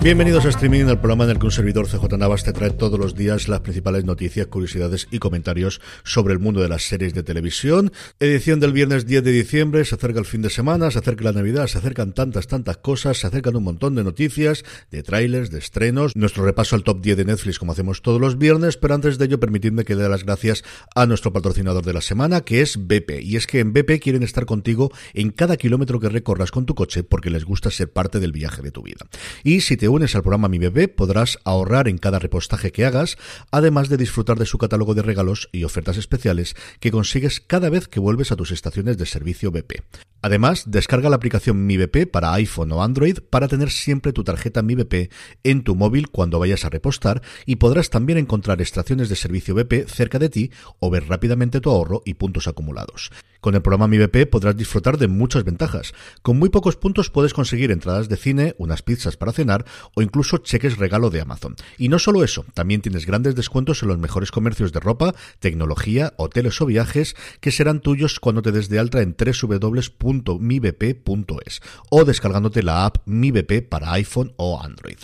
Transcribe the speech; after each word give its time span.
Bienvenidos 0.00 0.46
a 0.46 0.50
Streaming, 0.50 0.86
el 0.86 0.98
programa 0.98 1.24
en 1.24 1.30
el 1.30 1.38
que 1.40 1.46
un 1.46 1.50
servidor 1.50 1.88
CJ 1.88 2.16
Navas 2.16 2.44
te 2.44 2.52
trae 2.52 2.70
todos 2.70 3.00
los 3.00 3.16
días 3.16 3.48
las 3.48 3.60
principales 3.60 4.04
noticias, 4.04 4.46
curiosidades 4.46 5.08
y 5.10 5.18
comentarios 5.18 5.80
sobre 6.04 6.32
el 6.32 6.38
mundo 6.38 6.60
de 6.60 6.68
las 6.68 6.84
series 6.84 7.14
de 7.14 7.24
televisión. 7.24 7.90
Edición 8.20 8.60
del 8.60 8.72
viernes 8.72 9.06
10 9.06 9.24
de 9.24 9.32
diciembre, 9.32 9.84
se 9.84 9.96
acerca 9.96 10.20
el 10.20 10.24
fin 10.24 10.40
de 10.40 10.50
semana, 10.50 10.92
se 10.92 11.00
acerca 11.00 11.24
la 11.24 11.32
Navidad, 11.32 11.66
se 11.66 11.78
acercan 11.78 12.12
tantas, 12.12 12.46
tantas 12.46 12.76
cosas, 12.76 13.18
se 13.18 13.26
acercan 13.26 13.56
un 13.56 13.64
montón 13.64 13.96
de 13.96 14.04
noticias, 14.04 14.64
de 14.92 15.02
trailers, 15.02 15.50
de 15.50 15.58
estrenos, 15.58 16.14
nuestro 16.14 16.44
repaso 16.44 16.76
al 16.76 16.84
top 16.84 17.00
10 17.00 17.16
de 17.16 17.24
Netflix 17.24 17.58
como 17.58 17.72
hacemos 17.72 18.00
todos 18.00 18.20
los 18.20 18.38
viernes, 18.38 18.76
pero 18.76 18.94
antes 18.94 19.18
de 19.18 19.24
ello 19.24 19.40
permitidme 19.40 19.84
que 19.84 19.96
le 19.96 20.04
dé 20.04 20.08
las 20.08 20.24
gracias 20.24 20.62
a 20.94 21.06
nuestro 21.06 21.32
patrocinador 21.32 21.84
de 21.84 21.92
la 21.92 22.02
semana, 22.02 22.42
que 22.42 22.60
es 22.60 22.76
BP. 22.86 23.20
Y 23.20 23.34
es 23.34 23.48
que 23.48 23.58
en 23.58 23.72
BP 23.72 24.00
quieren 24.00 24.22
estar 24.22 24.46
contigo 24.46 24.92
en 25.12 25.32
cada 25.32 25.56
kilómetro 25.56 25.98
que 25.98 26.08
recorras 26.08 26.52
con 26.52 26.66
tu 26.66 26.76
coche 26.76 27.02
porque 27.02 27.30
les 27.30 27.44
gusta 27.44 27.72
ser 27.72 27.92
parte 27.92 28.20
del 28.20 28.30
viaje 28.30 28.62
de 28.62 28.70
tu 28.70 28.82
vida. 28.82 29.04
Y 29.42 29.62
si 29.62 29.76
te 29.76 29.87
unes 29.88 30.14
al 30.14 30.22
programa 30.22 30.48
Mi 30.48 30.58
Bebé 30.58 30.88
podrás 30.88 31.38
ahorrar 31.44 31.88
en 31.88 31.98
cada 31.98 32.18
repostaje 32.18 32.72
que 32.72 32.84
hagas, 32.84 33.16
además 33.50 33.88
de 33.88 33.96
disfrutar 33.96 34.38
de 34.38 34.46
su 34.46 34.58
catálogo 34.58 34.94
de 34.94 35.02
regalos 35.02 35.48
y 35.52 35.64
ofertas 35.64 35.96
especiales 35.96 36.56
que 36.80 36.90
consigues 36.90 37.40
cada 37.40 37.70
vez 37.70 37.88
que 37.88 38.00
vuelves 38.00 38.32
a 38.32 38.36
tus 38.36 38.50
estaciones 38.50 38.98
de 38.98 39.06
servicio 39.06 39.50
BP. 39.50 39.82
Además, 40.20 40.64
descarga 40.66 41.10
la 41.10 41.16
aplicación 41.16 41.66
Mi 41.66 41.76
BP 41.76 42.10
para 42.10 42.32
iPhone 42.34 42.72
o 42.72 42.82
Android 42.82 43.18
para 43.30 43.46
tener 43.46 43.70
siempre 43.70 44.12
tu 44.12 44.24
tarjeta 44.24 44.62
Mi 44.62 44.74
BP 44.74 45.12
en 45.44 45.62
tu 45.62 45.76
móvil 45.76 46.08
cuando 46.08 46.38
vayas 46.38 46.64
a 46.64 46.70
repostar 46.70 47.22
y 47.46 47.56
podrás 47.56 47.90
también 47.90 48.18
encontrar 48.18 48.60
estaciones 48.60 49.08
de 49.08 49.16
servicio 49.16 49.54
BP 49.54 49.88
cerca 49.88 50.18
de 50.18 50.28
ti 50.28 50.50
o 50.80 50.90
ver 50.90 51.06
rápidamente 51.08 51.60
tu 51.60 51.70
ahorro 51.70 52.02
y 52.04 52.14
puntos 52.14 52.48
acumulados. 52.48 53.10
Con 53.40 53.54
el 53.54 53.62
programa 53.62 53.86
Mi 53.86 53.98
BP 53.98 54.28
podrás 54.28 54.56
disfrutar 54.56 54.98
de 54.98 55.06
muchas 55.06 55.44
ventajas. 55.44 55.94
Con 56.22 56.38
muy 56.38 56.48
pocos 56.48 56.74
puntos 56.74 57.08
puedes 57.10 57.32
conseguir 57.32 57.70
entradas 57.70 58.08
de 58.08 58.16
cine, 58.16 58.56
unas 58.58 58.82
pizzas 58.82 59.16
para 59.16 59.32
cenar 59.32 59.64
o 59.94 60.02
incluso 60.02 60.38
cheques 60.38 60.76
regalo 60.76 61.10
de 61.10 61.20
Amazon. 61.20 61.54
Y 61.76 61.88
no 61.88 62.00
solo 62.00 62.24
eso, 62.24 62.44
también 62.54 62.80
tienes 62.80 63.06
grandes 63.06 63.36
descuentos 63.36 63.82
en 63.82 63.88
los 63.88 63.98
mejores 63.98 64.32
comercios 64.32 64.72
de 64.72 64.80
ropa, 64.80 65.14
tecnología, 65.38 66.14
hoteles 66.16 66.60
o 66.60 66.66
viajes 66.66 67.14
que 67.40 67.52
serán 67.52 67.80
tuyos 67.80 68.18
cuando 68.18 68.42
te 68.42 68.50
des 68.50 68.68
de 68.68 68.80
alta 68.80 69.02
en 69.02 69.14
www.mibp.es 70.08 71.60
o 71.90 72.04
descargándote 72.04 72.62
la 72.62 72.86
app 72.86 72.98
Mi 73.06 73.30
BP 73.30 73.68
para 73.68 73.92
iPhone 73.92 74.32
o 74.36 74.60
Android. 74.60 74.98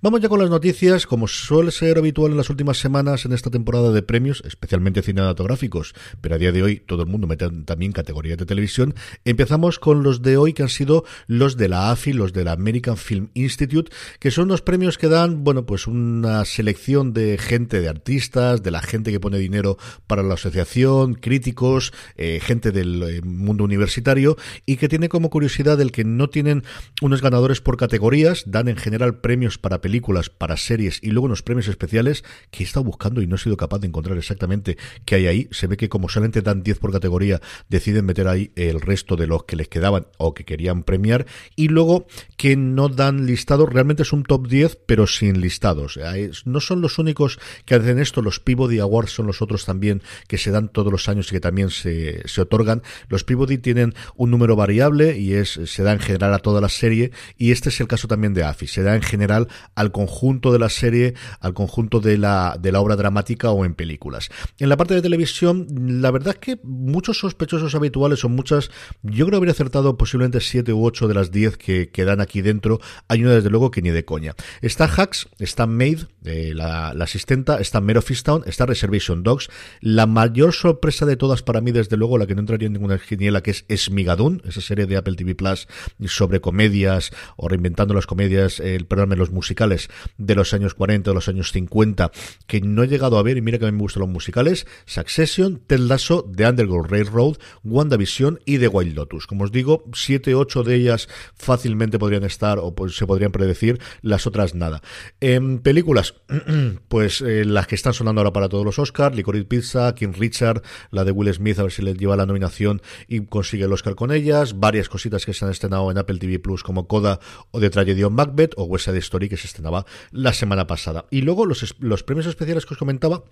Vamos 0.00 0.20
ya 0.20 0.28
con 0.28 0.40
las 0.40 0.50
noticias, 0.50 1.06
como 1.06 1.28
suele 1.28 1.70
ser 1.70 1.98
habitual 1.98 2.32
en 2.32 2.36
las 2.36 2.50
últimas 2.50 2.78
semanas 2.78 3.24
en 3.24 3.32
esta 3.32 3.50
temporada 3.50 3.92
de 3.92 4.02
premios, 4.02 4.42
especialmente 4.46 5.02
cinematográficos, 5.02 5.94
pero 6.20 6.34
a 6.34 6.38
día 6.38 6.52
de 6.52 6.62
hoy 6.62 6.76
todo 6.80 7.02
el 7.02 7.08
mundo 7.08 7.26
mete 7.26 7.48
también 7.64 7.92
categorías 7.92 8.38
de 8.38 8.46
televisión. 8.46 8.94
Empezamos 9.24 9.78
con 9.78 10.02
los 10.02 10.22
de 10.22 10.36
hoy 10.36 10.52
que 10.52 10.62
han 10.62 10.68
sido 10.68 11.04
los 11.26 11.56
de 11.56 11.68
la 11.68 11.90
AFI, 11.90 12.12
los 12.12 12.32
de 12.32 12.44
la 12.44 12.52
American 12.52 12.96
Film 12.96 13.28
Institute, 13.34 13.90
que 14.18 14.30
son 14.30 14.48
los 14.48 14.62
premios 14.62 14.98
que 14.98 15.08
dan, 15.08 15.44
bueno, 15.44 15.66
pues 15.66 15.86
una 15.86 16.44
selección 16.44 17.12
de 17.12 17.38
gente, 17.38 17.80
de 17.80 17.88
artistas, 17.88 18.62
de 18.62 18.70
la 18.70 18.82
gente 18.82 19.10
que 19.10 19.20
pone 19.20 19.38
dinero 19.38 19.78
para 20.06 20.22
la 20.22 20.34
asociación, 20.34 21.14
críticos, 21.14 21.92
eh, 22.16 22.40
gente 22.42 22.72
del 22.72 23.02
eh, 23.02 23.20
mundo 23.22 23.64
universitario 23.64 24.36
y 24.66 24.76
que 24.76 24.88
tiene 24.88 25.08
como 25.08 25.30
curiosidad 25.30 25.80
el 25.80 25.92
que 25.92 26.04
no 26.04 26.28
tienen 26.28 26.64
unos 27.02 27.22
ganadores 27.22 27.60
por 27.60 27.76
categorías, 27.76 28.44
dan 28.46 28.68
en 28.68 28.76
general 28.76 29.20
premios 29.20 29.58
para 29.58 29.80
películas, 29.80 30.30
para 30.30 30.56
series 30.56 31.00
y 31.02 31.10
luego 31.10 31.26
unos 31.26 31.42
premios 31.42 31.68
especiales 31.68 32.24
que 32.50 32.62
he 32.62 32.66
estado 32.66 32.84
buscando 32.84 33.22
y 33.22 33.26
no 33.26 33.36
he 33.36 33.38
sido 33.38 33.56
capaz 33.56 33.78
de 33.78 33.88
encontrar 33.88 34.18
exactamente 34.18 34.76
qué 35.04 35.16
hay 35.16 35.26
ahí. 35.26 35.48
Se 35.50 35.66
ve 35.66 35.76
que 35.76 35.88
como 35.88 36.08
solamente 36.08 36.42
dan 36.42 36.62
10 36.62 36.78
por 36.78 36.92
categoría, 36.92 37.40
deciden 37.68 38.04
meter 38.04 38.28
ahí 38.28 38.52
el 38.56 38.80
resto 38.80 39.16
de 39.16 39.26
los 39.26 39.44
que 39.44 39.56
les 39.56 39.68
quedaban 39.68 40.06
o 40.18 40.34
que 40.34 40.44
querían 40.44 40.82
premiar 40.82 41.26
y 41.56 41.68
luego 41.68 42.06
que 42.36 42.56
no 42.56 42.88
dan 42.88 43.26
listados, 43.26 43.68
realmente 43.68 44.02
es 44.02 44.12
un 44.12 44.22
top 44.22 44.48
10 44.48 44.78
pero 44.86 45.06
sin 45.06 45.40
listados. 45.40 45.98
No 46.44 46.60
son 46.60 46.80
los 46.80 46.98
únicos 46.98 47.38
que 47.64 47.74
hacen 47.74 47.98
esto, 47.98 48.22
los 48.22 48.40
Peabody 48.40 48.78
Awards 48.78 49.12
son 49.12 49.26
los 49.26 49.42
otros 49.42 49.64
también 49.64 50.02
que 50.26 50.38
se 50.38 50.50
dan 50.50 50.68
todos 50.68 50.92
los 50.92 51.08
años 51.08 51.28
y 51.28 51.32
que 51.32 51.40
también 51.40 51.70
se, 51.70 52.26
se 52.28 52.40
otorgan. 52.40 52.82
Los 53.08 53.24
Peabody 53.24 53.58
tienen 53.58 53.94
un 54.16 54.30
número 54.38 54.54
variable 54.54 55.18
y 55.18 55.34
es 55.34 55.58
se 55.64 55.82
da 55.82 55.92
en 55.92 55.98
general 55.98 56.32
a 56.32 56.38
toda 56.38 56.60
la 56.60 56.68
serie 56.68 57.10
y 57.36 57.50
este 57.50 57.70
es 57.70 57.80
el 57.80 57.88
caso 57.88 58.06
también 58.06 58.34
de 58.34 58.44
AFI, 58.44 58.68
se 58.68 58.82
da 58.82 58.94
en 58.94 59.02
general 59.02 59.48
al 59.74 59.90
conjunto 59.90 60.52
de 60.52 60.60
la 60.60 60.68
serie, 60.68 61.14
al 61.40 61.54
conjunto 61.54 61.98
de 62.00 62.18
la, 62.18 62.56
de 62.60 62.70
la 62.70 62.80
obra 62.80 62.94
dramática 62.94 63.50
o 63.50 63.64
en 63.64 63.74
películas. 63.74 64.28
En 64.58 64.68
la 64.68 64.76
parte 64.76 64.94
de 64.94 65.02
televisión, 65.02 65.66
la 66.00 66.12
verdad 66.12 66.34
es 66.34 66.38
que 66.38 66.60
muchos 66.62 67.18
sospechosos 67.18 67.74
habituales 67.74 68.20
son 68.20 68.32
muchas. 68.36 68.70
Yo 69.02 69.26
creo 69.26 69.30
que 69.30 69.36
habría 69.36 69.52
acertado 69.52 69.96
posiblemente 69.96 70.40
7 70.40 70.72
u 70.72 70.84
8 70.84 71.08
de 71.08 71.14
las 71.14 71.30
10 71.30 71.56
que, 71.56 71.90
quedan 71.90 72.20
aquí 72.20 72.42
dentro. 72.42 72.80
Hay 73.08 73.24
una, 73.24 73.32
desde 73.32 73.50
luego, 73.50 73.70
que 73.70 73.82
ni 73.82 73.90
de 73.90 74.04
coña. 74.04 74.34
Está 74.62 74.84
Hacks, 74.84 75.28
está 75.38 75.66
Maid, 75.66 76.02
eh, 76.24 76.52
la, 76.54 76.90
asistenta, 76.90 77.58
está 77.58 77.80
Mero 77.80 78.02
Fistown, 78.02 78.42
está 78.46 78.66
Reservation 78.66 79.22
Dogs. 79.22 79.48
La 79.80 80.06
mayor 80.06 80.52
sorpresa 80.52 81.06
de 81.06 81.16
todas 81.16 81.42
para 81.42 81.60
mí, 81.60 81.72
desde 81.72 81.96
luego, 81.96 82.18
la 82.18 82.26
que 82.26 82.34
no 82.34 82.40
entraría 82.40 82.66
en 82.66 82.74
ninguna 82.74 82.98
geniela, 82.98 83.42
que 83.42 83.50
es 83.52 83.64
Esmigadun, 83.68 84.27
esa 84.44 84.60
serie 84.60 84.86
de 84.86 84.96
Apple 84.96 85.16
TV 85.16 85.34
Plus 85.34 85.68
sobre 86.06 86.40
comedias 86.40 87.10
o 87.36 87.48
reinventando 87.48 87.94
las 87.94 88.06
comedias, 88.06 88.60
el 88.60 88.86
de 88.88 89.16
los 89.16 89.30
musicales 89.30 89.88
de 90.16 90.34
los 90.34 90.54
años 90.54 90.74
40 90.74 91.10
o 91.10 91.14
los 91.14 91.28
años 91.28 91.52
50, 91.52 92.10
que 92.46 92.60
no 92.60 92.82
he 92.82 92.88
llegado 92.88 93.18
a 93.18 93.22
ver 93.22 93.36
y 93.36 93.42
mira 93.42 93.58
que 93.58 93.66
a 93.66 93.70
mí 93.70 93.76
me 93.76 93.82
gustan 93.82 94.00
los 94.00 94.10
musicales. 94.10 94.66
Succession, 94.86 95.60
Ted 95.66 95.80
Lasso, 95.80 96.28
The 96.34 96.48
Underground 96.48 96.90
Railroad, 96.90 97.36
WandaVision 97.64 98.40
y 98.44 98.58
The 98.58 98.68
Wild 98.68 98.96
Lotus. 98.96 99.26
Como 99.26 99.44
os 99.44 99.52
digo, 99.52 99.84
siete, 99.92 100.34
ocho 100.34 100.62
de 100.62 100.74
ellas 100.74 101.08
fácilmente 101.34 101.98
podrían 101.98 102.24
estar 102.24 102.58
o 102.58 102.74
pues, 102.74 102.96
se 102.96 103.06
podrían 103.06 103.32
predecir, 103.32 103.80
las 104.02 104.26
otras 104.26 104.54
nada. 104.54 104.82
En 105.20 105.58
películas, 105.60 106.14
pues 106.88 107.20
eh, 107.20 107.44
las 107.44 107.66
que 107.66 107.74
están 107.74 107.94
sonando 107.94 108.20
ahora 108.20 108.32
para 108.32 108.48
todos 108.48 108.64
los 108.64 108.78
Oscars, 108.78 109.14
Licorice 109.14 109.44
Pizza, 109.44 109.94
King 109.94 110.12
Richard, 110.16 110.62
la 110.90 111.04
de 111.04 111.12
Will 111.12 111.32
Smith, 111.32 111.58
a 111.58 111.62
ver 111.62 111.72
si 111.72 111.82
le 111.82 111.94
lleva 111.94 112.16
la 112.16 112.26
nominación 112.26 112.82
y 113.06 113.20
consigue 113.26 113.64
el 113.64 113.72
Oscar 113.72 113.94
con 113.94 114.10
varias 114.54 114.88
cositas 114.88 115.24
que 115.24 115.34
se 115.34 115.44
han 115.44 115.50
estrenado 115.50 115.90
en 115.90 115.98
Apple 115.98 116.18
TV 116.18 116.38
Plus 116.38 116.62
como 116.62 116.86
Coda 116.86 117.20
o 117.50 117.60
de 117.60 117.70
Tragedy 117.70 118.02
on 118.04 118.14
Macbeth 118.14 118.54
o 118.56 118.64
West 118.64 118.86
Side 118.86 118.98
Story 118.98 119.28
que 119.28 119.36
se 119.36 119.46
estrenaba 119.46 119.86
la 120.10 120.32
semana 120.32 120.66
pasada. 120.66 121.06
Y 121.10 121.22
luego 121.22 121.46
los, 121.46 121.74
los 121.78 122.02
premios 122.02 122.26
especiales 122.26 122.66
que 122.66 122.74
os 122.74 122.78
comentaba, 122.78 123.24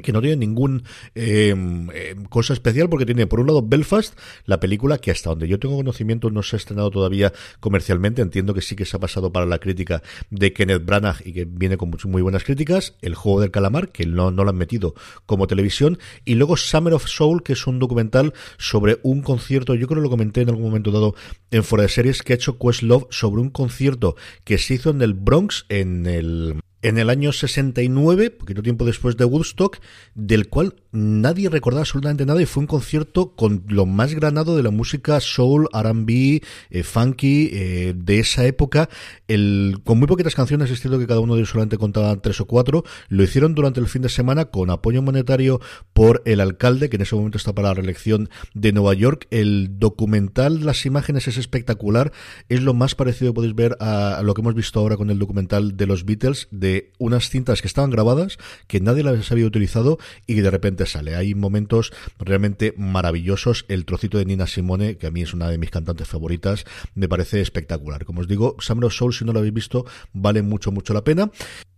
que 0.00 0.12
no 0.12 0.22
tiene 0.22 0.36
ningún 0.36 0.84
eh, 1.14 1.54
eh, 1.92 2.16
cosa 2.30 2.54
especial 2.54 2.88
porque 2.88 3.04
tiene 3.04 3.26
por 3.26 3.40
un 3.40 3.46
lado 3.46 3.62
Belfast, 3.62 4.18
la 4.46 4.58
película 4.58 4.98
que 4.98 5.10
hasta 5.10 5.30
donde 5.30 5.48
yo 5.48 5.58
tengo 5.58 5.76
conocimiento 5.76 6.30
no 6.30 6.42
se 6.42 6.56
ha 6.56 6.58
estrenado 6.58 6.90
todavía 6.90 7.32
comercialmente, 7.60 8.22
entiendo 8.22 8.54
que 8.54 8.62
sí 8.62 8.74
que 8.74 8.86
se 8.86 8.96
ha 8.96 9.00
pasado 9.00 9.32
para 9.32 9.44
la 9.44 9.58
crítica 9.58 10.02
de 10.30 10.54
Kenneth 10.54 10.84
Branagh 10.84 11.20
y 11.26 11.32
que 11.34 11.44
viene 11.44 11.76
con 11.76 11.92
muy 12.04 12.22
buenas 12.22 12.44
críticas, 12.44 12.94
El 13.02 13.14
juego 13.14 13.42
del 13.42 13.50
calamar, 13.50 13.90
que 13.90 14.06
no, 14.06 14.30
no 14.30 14.44
lo 14.44 14.50
han 14.50 14.56
metido 14.56 14.94
como 15.26 15.46
televisión, 15.46 15.98
y 16.24 16.36
luego 16.36 16.56
Summer 16.56 16.94
of 16.94 17.06
Soul, 17.06 17.42
que 17.42 17.52
es 17.52 17.66
un 17.66 17.78
documental 17.78 18.32
sobre 18.56 18.98
un 19.02 19.20
concierto, 19.20 19.74
yo 19.74 19.86
creo 19.86 20.00
que 20.00 20.04
lo 20.04 20.10
comenté 20.10 20.40
en 20.40 20.48
algún 20.48 20.64
momento 20.64 20.90
dado 20.90 21.14
en 21.50 21.64
Fuera 21.64 21.82
de 21.82 21.90
Series, 21.90 22.22
que 22.22 22.32
ha 22.32 22.36
hecho 22.36 22.58
Questlove 22.58 23.06
sobre 23.10 23.42
un 23.42 23.50
concierto 23.50 24.16
que 24.44 24.56
se 24.56 24.74
hizo 24.74 24.88
en 24.90 25.02
el 25.02 25.12
Bronx, 25.12 25.66
en 25.68 26.06
el 26.06 26.62
en 26.82 26.98
el 26.98 27.10
año 27.10 27.32
69, 27.32 28.30
poquito 28.30 28.62
tiempo 28.62 28.84
después 28.84 29.16
de 29.16 29.24
Woodstock, 29.24 29.78
del 30.14 30.48
cual 30.48 30.74
nadie 30.90 31.48
recordaba 31.48 31.82
absolutamente 31.82 32.26
nada 32.26 32.42
y 32.42 32.46
fue 32.46 32.62
un 32.62 32.66
concierto 32.66 33.34
con 33.34 33.64
lo 33.68 33.86
más 33.86 34.14
granado 34.14 34.56
de 34.56 34.64
la 34.64 34.70
música 34.70 35.20
soul, 35.20 35.68
R&B, 35.72 36.42
eh, 36.70 36.82
funky 36.82 37.50
eh, 37.52 37.94
de 37.96 38.18
esa 38.18 38.44
época, 38.46 38.88
el, 39.28 39.80
con 39.84 39.98
muy 39.98 40.08
poquitas 40.08 40.34
canciones, 40.34 40.70
es 40.70 40.80
cierto 40.80 40.98
que 40.98 41.06
cada 41.06 41.20
uno 41.20 41.34
de 41.34 41.40
ellos 41.40 41.50
solamente 41.50 41.78
contaba 41.78 42.20
tres 42.20 42.40
o 42.40 42.46
cuatro, 42.46 42.84
lo 43.08 43.22
hicieron 43.22 43.54
durante 43.54 43.78
el 43.78 43.86
fin 43.86 44.02
de 44.02 44.08
semana 44.08 44.46
con 44.46 44.70
apoyo 44.70 45.02
monetario 45.02 45.60
por 45.92 46.22
el 46.24 46.40
alcalde, 46.40 46.90
que 46.90 46.96
en 46.96 47.02
ese 47.02 47.14
momento 47.14 47.38
está 47.38 47.54
para 47.54 47.68
la 47.68 47.74
reelección 47.74 48.28
de 48.54 48.72
Nueva 48.72 48.94
York, 48.94 49.28
el 49.30 49.78
documental, 49.78 50.66
las 50.66 50.84
imágenes 50.84 51.28
es 51.28 51.38
espectacular, 51.38 52.12
es 52.48 52.60
lo 52.60 52.74
más 52.74 52.96
parecido 52.96 53.32
podéis 53.32 53.54
ver 53.54 53.76
a, 53.78 54.16
a 54.16 54.22
lo 54.22 54.34
que 54.34 54.40
hemos 54.40 54.54
visto 54.54 54.80
ahora 54.80 54.96
con 54.96 55.10
el 55.10 55.20
documental 55.20 55.76
de 55.76 55.86
los 55.86 56.04
Beatles, 56.04 56.48
de 56.50 56.71
unas 56.98 57.28
cintas 57.30 57.60
que 57.60 57.68
estaban 57.68 57.90
grabadas, 57.90 58.38
que 58.66 58.80
nadie 58.80 59.02
las 59.02 59.30
había 59.32 59.46
utilizado 59.46 59.98
y 60.26 60.34
que 60.34 60.42
de 60.42 60.50
repente 60.50 60.86
sale. 60.86 61.14
Hay 61.14 61.34
momentos 61.34 61.92
realmente 62.18 62.74
maravillosos. 62.76 63.64
El 63.68 63.84
trocito 63.84 64.18
de 64.18 64.24
Nina 64.24 64.46
Simone, 64.46 64.96
que 64.96 65.06
a 65.06 65.10
mí 65.10 65.22
es 65.22 65.34
una 65.34 65.48
de 65.48 65.58
mis 65.58 65.70
cantantes 65.70 66.08
favoritas, 66.08 66.64
me 66.94 67.08
parece 67.08 67.40
espectacular. 67.40 68.04
Como 68.04 68.20
os 68.20 68.28
digo, 68.28 68.56
Summer 68.60 68.86
of 68.86 68.94
Soul, 68.94 69.14
si 69.14 69.24
no 69.24 69.32
lo 69.32 69.40
habéis 69.40 69.54
visto, 69.54 69.84
vale 70.12 70.42
mucho, 70.42 70.72
mucho 70.72 70.94
la 70.94 71.04
pena. 71.04 71.30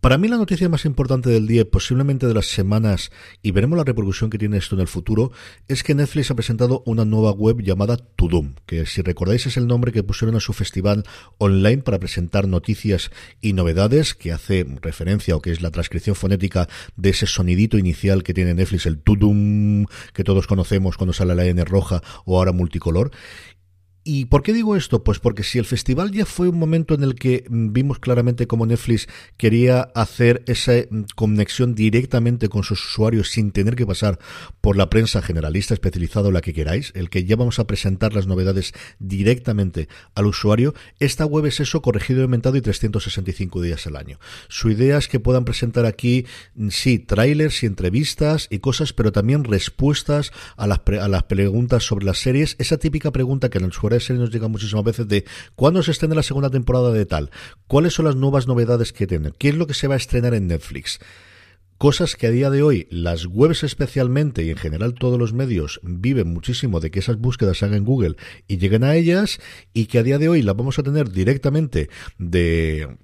Para 0.04 0.18
mí 0.18 0.28
la 0.28 0.36
noticia 0.36 0.68
más 0.68 0.84
importante 0.84 1.30
del 1.30 1.46
día, 1.46 1.64
posiblemente 1.64 2.26
de 2.26 2.34
las 2.34 2.44
semanas, 2.44 3.10
y 3.40 3.52
veremos 3.52 3.78
la 3.78 3.84
repercusión 3.84 4.28
que 4.28 4.36
tiene 4.36 4.58
esto 4.58 4.74
en 4.74 4.82
el 4.82 4.86
futuro, 4.86 5.32
es 5.66 5.82
que 5.82 5.94
Netflix 5.94 6.30
ha 6.30 6.34
presentado 6.34 6.82
una 6.84 7.06
nueva 7.06 7.30
web 7.30 7.62
llamada 7.62 7.96
Tudum, 7.96 8.52
que 8.66 8.84
si 8.84 9.00
recordáis 9.00 9.46
es 9.46 9.56
el 9.56 9.66
nombre 9.66 9.92
que 9.92 10.02
pusieron 10.02 10.36
a 10.36 10.40
su 10.40 10.52
festival 10.52 11.04
online 11.38 11.78
para 11.78 11.98
presentar 11.98 12.46
noticias 12.46 13.10
y 13.40 13.54
novedades, 13.54 14.12
que 14.12 14.32
hace 14.32 14.66
referencia 14.82 15.36
o 15.36 15.40
que 15.40 15.52
es 15.52 15.62
la 15.62 15.70
transcripción 15.70 16.14
fonética 16.14 16.68
de 16.96 17.08
ese 17.08 17.24
sonidito 17.24 17.78
inicial 17.78 18.24
que 18.24 18.34
tiene 18.34 18.52
Netflix, 18.52 18.84
el 18.84 18.98
Tudum, 18.98 19.86
que 20.12 20.22
todos 20.22 20.46
conocemos 20.46 20.98
cuando 20.98 21.14
sale 21.14 21.34
la 21.34 21.46
N 21.46 21.64
roja 21.64 22.02
o 22.26 22.36
ahora 22.36 22.52
multicolor. 22.52 23.10
¿Y 24.06 24.26
por 24.26 24.42
qué 24.42 24.52
digo 24.52 24.76
esto? 24.76 25.02
Pues 25.02 25.18
porque 25.18 25.42
si 25.42 25.58
el 25.58 25.64
festival 25.64 26.10
ya 26.10 26.26
fue 26.26 26.50
un 26.50 26.58
momento 26.58 26.92
en 26.92 27.02
el 27.02 27.14
que 27.14 27.46
vimos 27.48 27.98
claramente 28.00 28.46
cómo 28.46 28.66
Netflix 28.66 29.08
quería 29.38 29.80
hacer 29.94 30.44
esa 30.46 30.72
mm, 30.90 31.04
conexión 31.14 31.74
directamente 31.74 32.50
con 32.50 32.64
sus 32.64 32.84
usuarios 32.84 33.30
sin 33.30 33.50
tener 33.50 33.76
que 33.76 33.86
pasar 33.86 34.18
por 34.60 34.76
la 34.76 34.90
prensa 34.90 35.22
generalista 35.22 35.72
especializada 35.72 36.28
o 36.28 36.32
la 36.32 36.42
que 36.42 36.52
queráis, 36.52 36.92
el 36.94 37.08
que 37.08 37.24
ya 37.24 37.36
vamos 37.36 37.58
a 37.58 37.66
presentar 37.66 38.12
las 38.12 38.26
novedades 38.26 38.74
directamente 38.98 39.88
al 40.14 40.26
usuario, 40.26 40.74
esta 40.98 41.24
web 41.24 41.46
es 41.46 41.60
eso 41.60 41.80
corregido 41.80 42.20
y 42.20 42.24
aumentado 42.24 42.58
y 42.58 42.60
365 42.60 43.62
días 43.62 43.86
al 43.86 43.96
año. 43.96 44.18
Su 44.48 44.68
idea 44.70 44.98
es 44.98 45.08
que 45.08 45.18
puedan 45.18 45.46
presentar 45.46 45.86
aquí, 45.86 46.26
mm, 46.56 46.68
sí, 46.68 46.98
trailers 46.98 47.62
y 47.62 47.66
entrevistas 47.66 48.48
y 48.50 48.58
cosas, 48.58 48.92
pero 48.92 49.12
también 49.12 49.44
respuestas 49.44 50.30
a 50.58 50.66
las, 50.66 50.82
a 51.00 51.08
las 51.08 51.22
preguntas 51.22 51.84
sobre 51.84 52.04
las 52.04 52.18
series, 52.18 52.54
esa 52.58 52.76
típica 52.76 53.10
pregunta 53.10 53.48
que 53.48 53.56
en 53.56 53.64
el 53.64 53.70
usuario 53.70 53.93
serie 54.00 54.20
nos 54.20 54.30
llega 54.30 54.48
muchísimas 54.48 54.84
veces 54.84 55.08
de 55.08 55.24
cuándo 55.54 55.82
se 55.82 55.90
estrena 55.90 56.14
la 56.14 56.22
segunda 56.22 56.50
temporada 56.50 56.92
de 56.92 57.06
tal, 57.06 57.30
cuáles 57.66 57.94
son 57.94 58.06
las 58.06 58.16
nuevas 58.16 58.46
novedades 58.46 58.92
que 58.92 59.06
tienen, 59.06 59.34
qué 59.38 59.48
es 59.48 59.54
lo 59.54 59.66
que 59.66 59.74
se 59.74 59.88
va 59.88 59.94
a 59.94 59.98
estrenar 59.98 60.34
en 60.34 60.46
Netflix. 60.46 61.00
Cosas 61.78 62.14
que 62.14 62.28
a 62.28 62.30
día 62.30 62.50
de 62.50 62.62
hoy 62.62 62.86
las 62.90 63.26
webs 63.26 63.64
especialmente 63.64 64.44
y 64.44 64.50
en 64.50 64.56
general 64.56 64.94
todos 64.94 65.18
los 65.18 65.32
medios 65.32 65.80
viven 65.82 66.28
muchísimo 66.28 66.78
de 66.78 66.90
que 66.90 67.00
esas 67.00 67.18
búsquedas 67.18 67.58
se 67.58 67.64
hagan 67.64 67.78
en 67.78 67.84
Google 67.84 68.16
y 68.46 68.58
lleguen 68.58 68.84
a 68.84 68.94
ellas 68.94 69.40
y 69.72 69.86
que 69.86 69.98
a 69.98 70.04
día 70.04 70.18
de 70.18 70.28
hoy 70.28 70.42
las 70.42 70.56
vamos 70.56 70.78
a 70.78 70.84
tener 70.84 71.10
directamente 71.10 71.90
de 72.16 72.96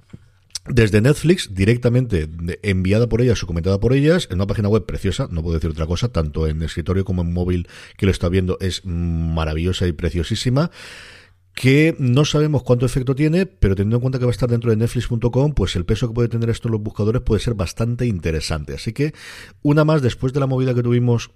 desde 0.68 1.00
Netflix, 1.00 1.54
directamente 1.54 2.28
enviada 2.62 3.08
por 3.08 3.22
ellas 3.22 3.42
o 3.42 3.46
comentada 3.46 3.80
por 3.80 3.92
ellas, 3.92 4.28
en 4.30 4.36
una 4.36 4.46
página 4.46 4.68
web 4.68 4.84
preciosa, 4.84 5.28
no 5.30 5.42
puedo 5.42 5.54
decir 5.54 5.70
otra 5.70 5.86
cosa, 5.86 6.08
tanto 6.08 6.46
en 6.46 6.62
escritorio 6.62 7.04
como 7.04 7.22
en 7.22 7.32
móvil 7.32 7.68
que 7.96 8.06
lo 8.06 8.12
está 8.12 8.28
viendo, 8.28 8.58
es 8.60 8.82
maravillosa 8.84 9.86
y 9.86 9.92
preciosísima 9.92 10.70
que 11.54 11.94
no 11.98 12.24
sabemos 12.24 12.62
cuánto 12.62 12.86
efecto 12.86 13.14
tiene, 13.14 13.44
pero 13.44 13.74
teniendo 13.74 13.96
en 13.96 14.00
cuenta 14.00 14.18
que 14.18 14.24
va 14.24 14.30
a 14.30 14.32
estar 14.32 14.48
dentro 14.48 14.70
de 14.70 14.76
netflix.com, 14.76 15.52
pues 15.52 15.76
el 15.76 15.84
peso 15.84 16.08
que 16.08 16.14
puede 16.14 16.28
tener 16.28 16.48
esto 16.48 16.68
en 16.68 16.72
los 16.72 16.82
buscadores 16.82 17.22
puede 17.22 17.40
ser 17.40 17.54
bastante 17.54 18.06
interesante. 18.06 18.74
Así 18.74 18.92
que 18.92 19.12
una 19.62 19.84
más 19.84 20.00
después 20.00 20.32
de 20.32 20.40
la 20.40 20.46
movida 20.46 20.74
que 20.74 20.82
tuvimos 20.82 21.32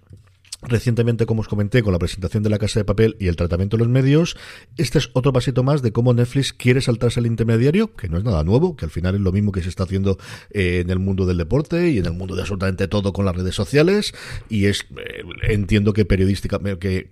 Recientemente, 0.66 1.26
como 1.26 1.42
os 1.42 1.48
comenté, 1.48 1.82
con 1.82 1.92
la 1.92 1.98
presentación 1.98 2.42
de 2.42 2.48
la 2.48 2.58
Casa 2.58 2.80
de 2.80 2.84
Papel 2.84 3.16
y 3.18 3.28
el 3.28 3.36
tratamiento 3.36 3.76
de 3.76 3.82
los 3.82 3.88
medios, 3.88 4.36
este 4.78 4.98
es 4.98 5.10
otro 5.12 5.32
pasito 5.32 5.62
más 5.62 5.82
de 5.82 5.92
cómo 5.92 6.14
Netflix 6.14 6.52
quiere 6.52 6.80
saltarse 6.80 7.20
al 7.20 7.26
intermediario, 7.26 7.94
que 7.94 8.08
no 8.08 8.16
es 8.16 8.24
nada 8.24 8.44
nuevo, 8.44 8.74
que 8.74 8.86
al 8.86 8.90
final 8.90 9.14
es 9.14 9.20
lo 9.20 9.30
mismo 9.30 9.52
que 9.52 9.62
se 9.62 9.68
está 9.68 9.84
haciendo 9.84 10.18
eh, 10.50 10.80
en 10.80 10.90
el 10.90 10.98
mundo 10.98 11.26
del 11.26 11.36
deporte 11.36 11.90
y 11.90 11.98
en 11.98 12.06
el 12.06 12.14
mundo 12.14 12.34
de 12.34 12.42
absolutamente 12.42 12.88
todo 12.88 13.12
con 13.12 13.26
las 13.26 13.36
redes 13.36 13.54
sociales, 13.54 14.14
y 14.48 14.66
es, 14.66 14.86
eh, 14.96 15.22
entiendo 15.48 15.92
que 15.92 16.06
periodísticamente, 16.06 16.78
que 16.78 17.08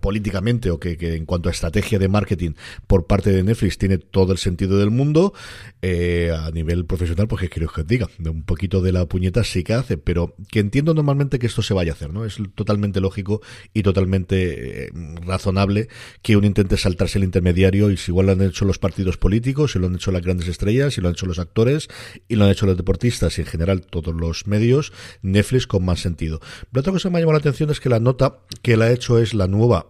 políticamente 0.00 0.70
o 0.70 0.78
que, 0.78 0.96
en 1.00 1.24
cuanto 1.24 1.48
a 1.48 1.52
estrategia 1.52 1.98
de 1.98 2.08
marketing 2.08 2.52
por 2.86 3.06
parte 3.06 3.30
de 3.30 3.42
Netflix 3.42 3.78
tiene 3.78 3.96
todo 3.96 4.32
el 4.32 4.38
sentido 4.38 4.78
del 4.78 4.90
mundo, 4.90 5.32
eh, 5.80 6.32
a 6.36 6.50
nivel 6.50 6.84
profesional, 6.84 7.28
pues 7.28 7.40
que 7.40 7.48
quiero 7.48 7.72
que 7.72 7.80
os 7.80 7.86
diga, 7.86 8.08
un 8.26 8.42
poquito 8.42 8.82
de 8.82 8.92
la 8.92 9.06
puñeta 9.06 9.42
sí 9.42 9.64
que 9.64 9.72
hace, 9.72 9.96
pero 9.96 10.34
que 10.50 10.60
entiendo 10.60 10.92
normalmente 10.92 11.38
que 11.38 11.46
esto 11.46 11.62
se 11.62 11.72
vaya 11.72 11.92
a 11.92 11.94
hacer, 11.94 12.12
¿no? 12.12 12.26
Es 12.26 12.38
totalmente 12.54 12.89
lógico 12.98 13.40
y 13.72 13.84
totalmente 13.84 14.86
eh, 14.86 14.90
razonable 15.24 15.86
que 16.22 16.36
uno 16.36 16.48
intente 16.48 16.76
saltarse 16.76 17.18
el 17.18 17.24
intermediario 17.24 17.90
y 17.90 17.96
si 17.96 18.10
igual 18.10 18.26
lo 18.26 18.32
han 18.32 18.42
hecho 18.42 18.64
los 18.64 18.78
partidos 18.78 19.16
políticos, 19.16 19.72
si 19.72 19.78
lo 19.78 19.86
han 19.86 19.94
hecho 19.94 20.10
las 20.10 20.22
grandes 20.22 20.48
estrellas, 20.48 20.94
si 20.94 21.00
lo 21.00 21.06
han 21.06 21.14
hecho 21.14 21.26
los 21.26 21.38
actores 21.38 21.88
y 22.26 22.34
lo 22.34 22.46
han 22.46 22.50
hecho 22.50 22.66
los 22.66 22.76
deportistas 22.76 23.38
y 23.38 23.42
en 23.42 23.46
general 23.46 23.82
todos 23.82 24.14
los 24.14 24.48
medios, 24.48 24.92
Netflix 25.22 25.68
con 25.68 25.84
más 25.84 26.00
sentido. 26.00 26.40
Pero 26.72 26.80
otra 26.80 26.92
cosa 26.92 27.08
que 27.08 27.12
me 27.12 27.18
ha 27.18 27.20
llamado 27.20 27.34
la 27.34 27.40
atención 27.40 27.70
es 27.70 27.78
que 27.78 27.88
la 27.88 28.00
nota 28.00 28.38
que 28.62 28.72
él 28.72 28.82
ha 28.82 28.90
hecho 28.90 29.18
es 29.18 29.34
la 29.34 29.46
nueva 29.46 29.86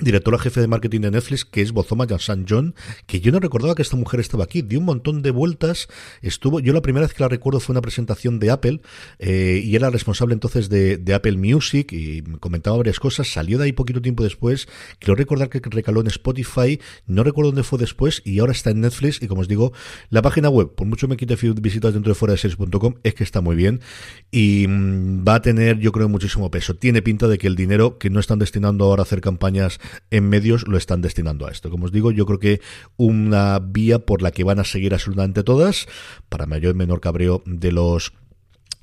directora 0.00 0.38
jefe 0.38 0.60
de 0.60 0.68
marketing 0.68 1.00
de 1.00 1.10
Netflix, 1.10 1.44
que 1.44 1.62
es 1.62 1.72
Bozoma 1.72 2.06
San 2.18 2.46
John, 2.48 2.74
que 3.06 3.20
yo 3.20 3.32
no 3.32 3.40
recordaba 3.40 3.74
que 3.74 3.82
esta 3.82 3.96
mujer 3.96 4.20
estaba 4.20 4.44
aquí, 4.44 4.62
dio 4.62 4.78
un 4.78 4.84
montón 4.84 5.22
de 5.22 5.30
vueltas, 5.30 5.88
estuvo, 6.22 6.60
yo 6.60 6.72
la 6.72 6.82
primera 6.82 7.06
vez 7.06 7.14
que 7.14 7.22
la 7.22 7.28
recuerdo 7.28 7.60
fue 7.60 7.72
una 7.72 7.80
presentación 7.80 8.38
de 8.38 8.50
Apple, 8.50 8.80
eh, 9.18 9.60
y 9.64 9.74
era 9.76 9.90
responsable 9.90 10.34
entonces 10.34 10.68
de, 10.68 11.02
Apple 11.14 11.36
Music, 11.36 11.92
y 11.92 12.22
comentaba 12.38 12.76
varias 12.76 13.00
cosas, 13.00 13.32
salió 13.32 13.58
de 13.58 13.64
ahí 13.64 13.72
poquito 13.72 14.00
tiempo 14.00 14.22
después, 14.22 14.68
quiero 14.98 15.14
recordar 15.16 15.48
que 15.48 15.60
recaló 15.64 16.00
en 16.00 16.06
Spotify, 16.08 16.80
no 17.06 17.24
recuerdo 17.24 17.50
dónde 17.50 17.62
fue 17.64 17.78
después, 17.78 18.22
y 18.24 18.38
ahora 18.38 18.52
está 18.52 18.70
en 18.70 18.80
Netflix, 18.80 19.20
y 19.22 19.26
como 19.26 19.40
os 19.40 19.48
digo, 19.48 19.72
la 20.10 20.22
página 20.22 20.48
web, 20.48 20.74
por 20.74 20.86
mucho 20.86 21.08
me 21.08 21.16
quite 21.16 21.36
visitas 21.60 21.94
dentro 21.94 22.10
de 22.10 22.14
fuera 22.14 22.32
de 22.32 22.38
series.com, 22.38 22.94
es 23.02 23.14
que 23.14 23.24
está 23.24 23.40
muy 23.40 23.56
bien, 23.56 23.80
y 24.30 24.66
mm, 24.68 25.24
va 25.26 25.36
a 25.36 25.42
tener, 25.42 25.78
yo 25.78 25.92
creo, 25.92 26.08
muchísimo 26.08 26.50
peso. 26.50 26.74
Tiene 26.74 27.02
pinta 27.02 27.28
de 27.28 27.38
que 27.38 27.46
el 27.46 27.56
dinero 27.56 27.98
que 27.98 28.10
no 28.10 28.20
están 28.20 28.38
destinando 28.38 28.84
ahora 28.84 29.02
a 29.02 29.04
hacer 29.04 29.20
campañas 29.20 29.80
en 30.10 30.28
medios 30.28 30.66
lo 30.66 30.76
están 30.76 31.02
destinando 31.02 31.46
a 31.46 31.50
esto. 31.50 31.70
Como 31.70 31.86
os 31.86 31.92
digo, 31.92 32.10
yo 32.10 32.26
creo 32.26 32.38
que 32.38 32.60
una 32.96 33.58
vía 33.58 33.98
por 33.98 34.22
la 34.22 34.30
que 34.30 34.44
van 34.44 34.58
a 34.58 34.64
seguir 34.64 34.94
absolutamente 34.94 35.42
todas, 35.42 35.86
para 36.28 36.46
mayor 36.46 36.74
y 36.74 36.78
menor 36.78 37.00
cabreo 37.00 37.42
de 37.46 37.72
los 37.72 38.12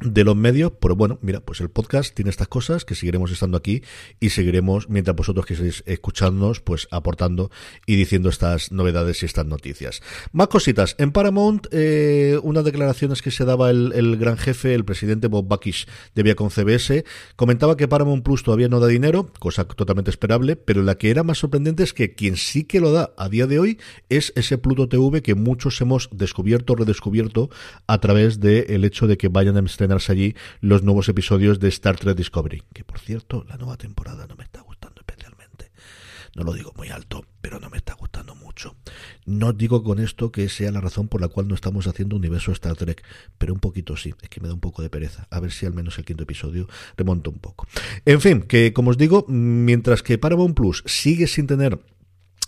de 0.01 0.23
los 0.23 0.35
medios, 0.35 0.73
pero 0.79 0.95
bueno, 0.95 1.19
mira, 1.21 1.39
pues 1.39 1.61
el 1.61 1.69
podcast 1.69 2.13
tiene 2.13 2.29
estas 2.29 2.47
cosas 2.47 2.83
que 2.83 2.95
seguiremos 2.95 3.31
estando 3.31 3.57
aquí 3.57 3.81
y 4.19 4.31
seguiremos, 4.31 4.89
mientras 4.89 5.15
vosotros 5.15 5.45
que 5.45 5.53
estéis 5.53 5.83
escuchándonos, 5.85 6.59
pues 6.59 6.87
aportando 6.91 7.49
y 7.85 7.95
diciendo 7.95 8.29
estas 8.29 8.71
novedades 8.71 9.23
y 9.23 9.25
estas 9.25 9.45
noticias. 9.45 10.01
Más 10.33 10.47
cositas. 10.47 10.95
En 10.99 11.11
Paramount, 11.11 11.67
eh, 11.71 12.39
unas 12.43 12.65
declaraciones 12.65 13.21
que 13.21 13.31
se 13.31 13.45
daba 13.45 13.69
el, 13.69 14.17
gran 14.17 14.37
jefe, 14.37 14.73
el 14.73 14.83
presidente 14.83 15.27
Bob 15.27 15.47
Bakish 15.47 15.87
de 16.13 16.23
Viacom 16.23 16.49
CBS, 16.49 17.05
comentaba 17.35 17.77
que 17.77 17.87
Paramount 17.87 18.23
Plus 18.23 18.43
todavía 18.43 18.67
no 18.67 18.79
da 18.79 18.87
dinero, 18.87 19.31
cosa 19.39 19.65
totalmente 19.65 20.11
esperable, 20.11 20.55
pero 20.57 20.83
la 20.83 20.95
que 20.95 21.09
era 21.09 21.23
más 21.23 21.37
sorprendente 21.37 21.83
es 21.83 21.93
que 21.93 22.13
quien 22.13 22.35
sí 22.35 22.65
que 22.65 22.81
lo 22.81 22.91
da 22.91 23.13
a 23.17 23.29
día 23.29 23.47
de 23.47 23.59
hoy 23.59 23.79
es 24.09 24.33
ese 24.35 24.57
Pluto 24.57 24.89
TV 24.89 25.21
que 25.21 25.35
muchos 25.35 25.79
hemos 25.79 26.09
descubierto, 26.11 26.75
redescubierto 26.75 27.49
a 27.87 27.99
través 27.99 28.39
del 28.39 28.83
hecho 28.83 29.07
de 29.07 29.17
que 29.17 29.29
vayan 29.29 29.55
a 29.55 29.59
allí 30.09 30.35
los 30.61 30.83
nuevos 30.83 31.09
episodios 31.09 31.59
de 31.59 31.69
Star 31.69 31.97
Trek 31.97 32.17
Discovery. 32.17 32.63
Que 32.73 32.83
por 32.83 32.99
cierto, 32.99 33.45
la 33.47 33.57
nueva 33.57 33.77
temporada 33.77 34.27
no 34.27 34.35
me 34.35 34.43
está 34.43 34.61
gustando 34.61 35.01
especialmente. 35.01 35.71
No 36.35 36.43
lo 36.43 36.53
digo 36.53 36.73
muy 36.75 36.89
alto, 36.89 37.25
pero 37.39 37.61
no 37.61 37.69
me 37.69 37.77
está 37.77 37.93
gustando 37.93 38.35
mucho. 38.35 38.75
No 39.25 39.53
digo 39.53 39.83
con 39.83 39.99
esto 39.99 40.31
que 40.31 40.49
sea 40.49 40.71
la 40.71 40.81
razón 40.81 41.07
por 41.07 41.21
la 41.21 41.29
cual 41.29 41.47
no 41.47 41.55
estamos 41.55 41.87
haciendo 41.87 42.17
universo 42.17 42.51
Star 42.51 42.75
Trek, 42.75 43.03
pero 43.37 43.53
un 43.53 43.61
poquito 43.61 43.95
sí, 43.95 44.13
es 44.21 44.29
que 44.29 44.41
me 44.41 44.49
da 44.49 44.53
un 44.53 44.59
poco 44.59 44.81
de 44.81 44.89
pereza. 44.89 45.27
A 45.31 45.39
ver 45.39 45.51
si 45.51 45.65
al 45.65 45.73
menos 45.73 45.97
el 45.97 46.03
quinto 46.03 46.23
episodio 46.23 46.67
remonta 46.97 47.29
un 47.29 47.39
poco. 47.39 47.67
En 48.03 48.19
fin, 48.19 48.41
que 48.41 48.73
como 48.73 48.89
os 48.89 48.97
digo, 48.97 49.25
mientras 49.29 50.03
que 50.03 50.17
Paramount 50.17 50.55
Plus 50.55 50.83
sigue 50.85 51.27
sin 51.27 51.47
tener 51.47 51.79